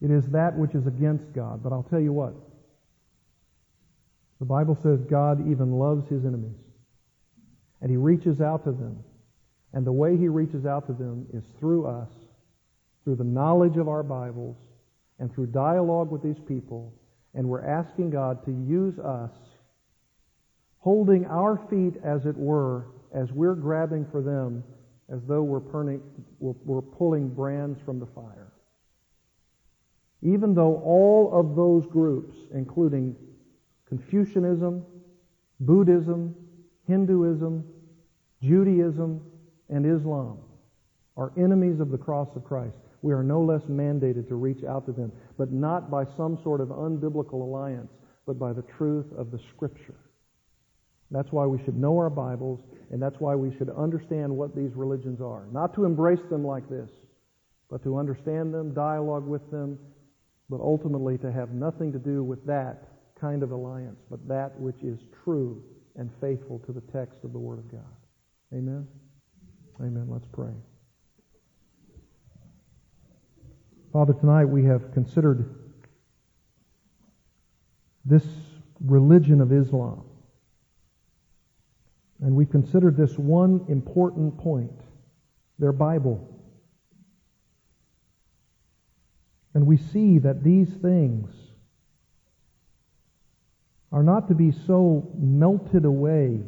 [0.05, 1.63] It is that which is against God.
[1.63, 2.35] But I'll tell you what.
[4.39, 6.59] The Bible says God even loves his enemies.
[7.81, 9.03] And he reaches out to them.
[9.73, 12.11] And the way he reaches out to them is through us,
[13.03, 14.59] through the knowledge of our Bibles,
[15.19, 16.93] and through dialogue with these people.
[17.33, 19.33] And we're asking God to use us,
[20.81, 24.65] holding our feet, as it were, as we're grabbing for them,
[25.11, 25.61] as though we're,
[26.83, 28.44] pulling brands from the fire
[30.25, 33.15] even though all of those groups, including
[33.87, 34.85] Confucianism,
[35.61, 36.35] Buddhism,
[36.89, 37.65] Hinduism,
[38.43, 39.21] Judaism,
[39.69, 40.39] and Islam,
[41.17, 44.87] are enemies of the cross of Christ, we are no less mandated to reach out
[44.87, 47.93] to them, but not by some sort of unbiblical alliance,
[48.27, 49.95] but by the truth of the Scripture.
[51.11, 52.61] That's why we should know our Bibles,
[52.91, 55.45] and that's why we should understand what these religions are.
[55.53, 56.89] Not to embrace them like this,
[57.71, 59.79] but to understand them, dialogue with them,
[60.51, 62.89] but ultimately to have nothing to do with that
[63.21, 65.63] kind of alliance, but that which is true
[65.97, 67.81] and faithful to the text of the Word of God.
[68.53, 68.87] Amen?
[69.81, 70.07] Amen.
[70.09, 70.53] Let's pray.
[73.93, 75.55] Father, tonight we have considered
[78.05, 78.27] this
[78.81, 80.05] religion of Islam.
[82.21, 84.73] And we've considered this one important point
[85.59, 86.34] their Bible.
[89.55, 91.31] And we see that these things
[93.93, 96.41] are not to be so melted away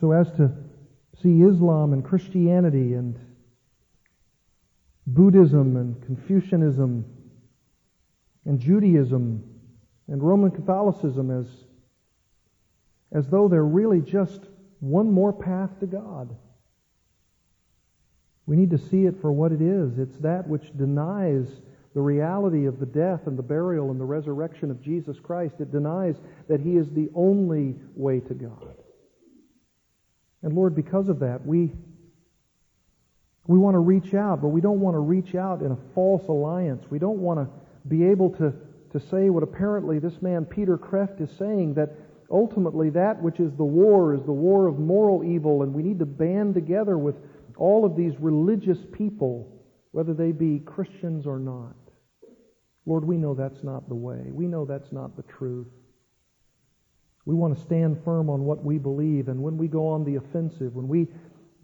[0.00, 0.50] so as to
[1.22, 3.18] see Islam and Christianity and
[5.06, 7.04] Buddhism and Confucianism
[8.44, 9.42] and Judaism
[10.08, 11.46] and Roman Catholicism as,
[13.12, 14.40] as though they're really just
[14.80, 16.36] one more path to God.
[18.46, 19.98] We need to see it for what it is.
[19.98, 21.48] It's that which denies
[21.94, 25.54] the reality of the death and the burial and the resurrection of Jesus Christ.
[25.60, 26.16] It denies
[26.48, 28.76] that He is the only way to God.
[30.42, 31.72] And Lord, because of that, we,
[33.46, 36.28] we want to reach out, but we don't want to reach out in a false
[36.28, 36.84] alliance.
[36.88, 37.48] We don't want to
[37.88, 38.52] be able to,
[38.92, 41.94] to say what apparently this man Peter Kreeft is saying, that
[42.30, 45.98] ultimately that which is the war is the war of moral evil, and we need
[46.00, 47.16] to band together with
[47.56, 51.76] all of these religious people, whether they be Christians or not.
[52.84, 54.30] Lord, we know that's not the way.
[54.30, 55.66] We know that's not the truth.
[57.24, 60.16] We want to stand firm on what we believe, and when we go on the
[60.16, 61.08] offensive, when we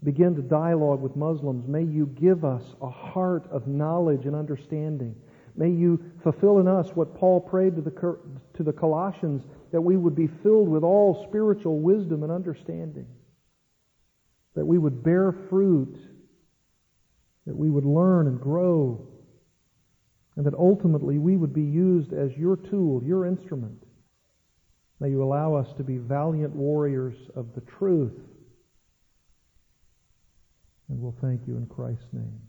[0.03, 5.15] begin to dialogue with Muslims, may you give us a heart of knowledge and understanding.
[5.55, 7.91] May you fulfill in us what Paul prayed to the,
[8.57, 13.07] to the Colossians, that we would be filled with all spiritual wisdom and understanding
[14.55, 15.97] that we would bear fruit,
[17.45, 19.07] that we would learn and grow,
[20.35, 23.83] and that ultimately we would be used as your tool, your instrument.
[24.99, 28.13] May you allow us to be valiant warriors of the truth.
[30.89, 32.39] And we'll thank you in Christ's name.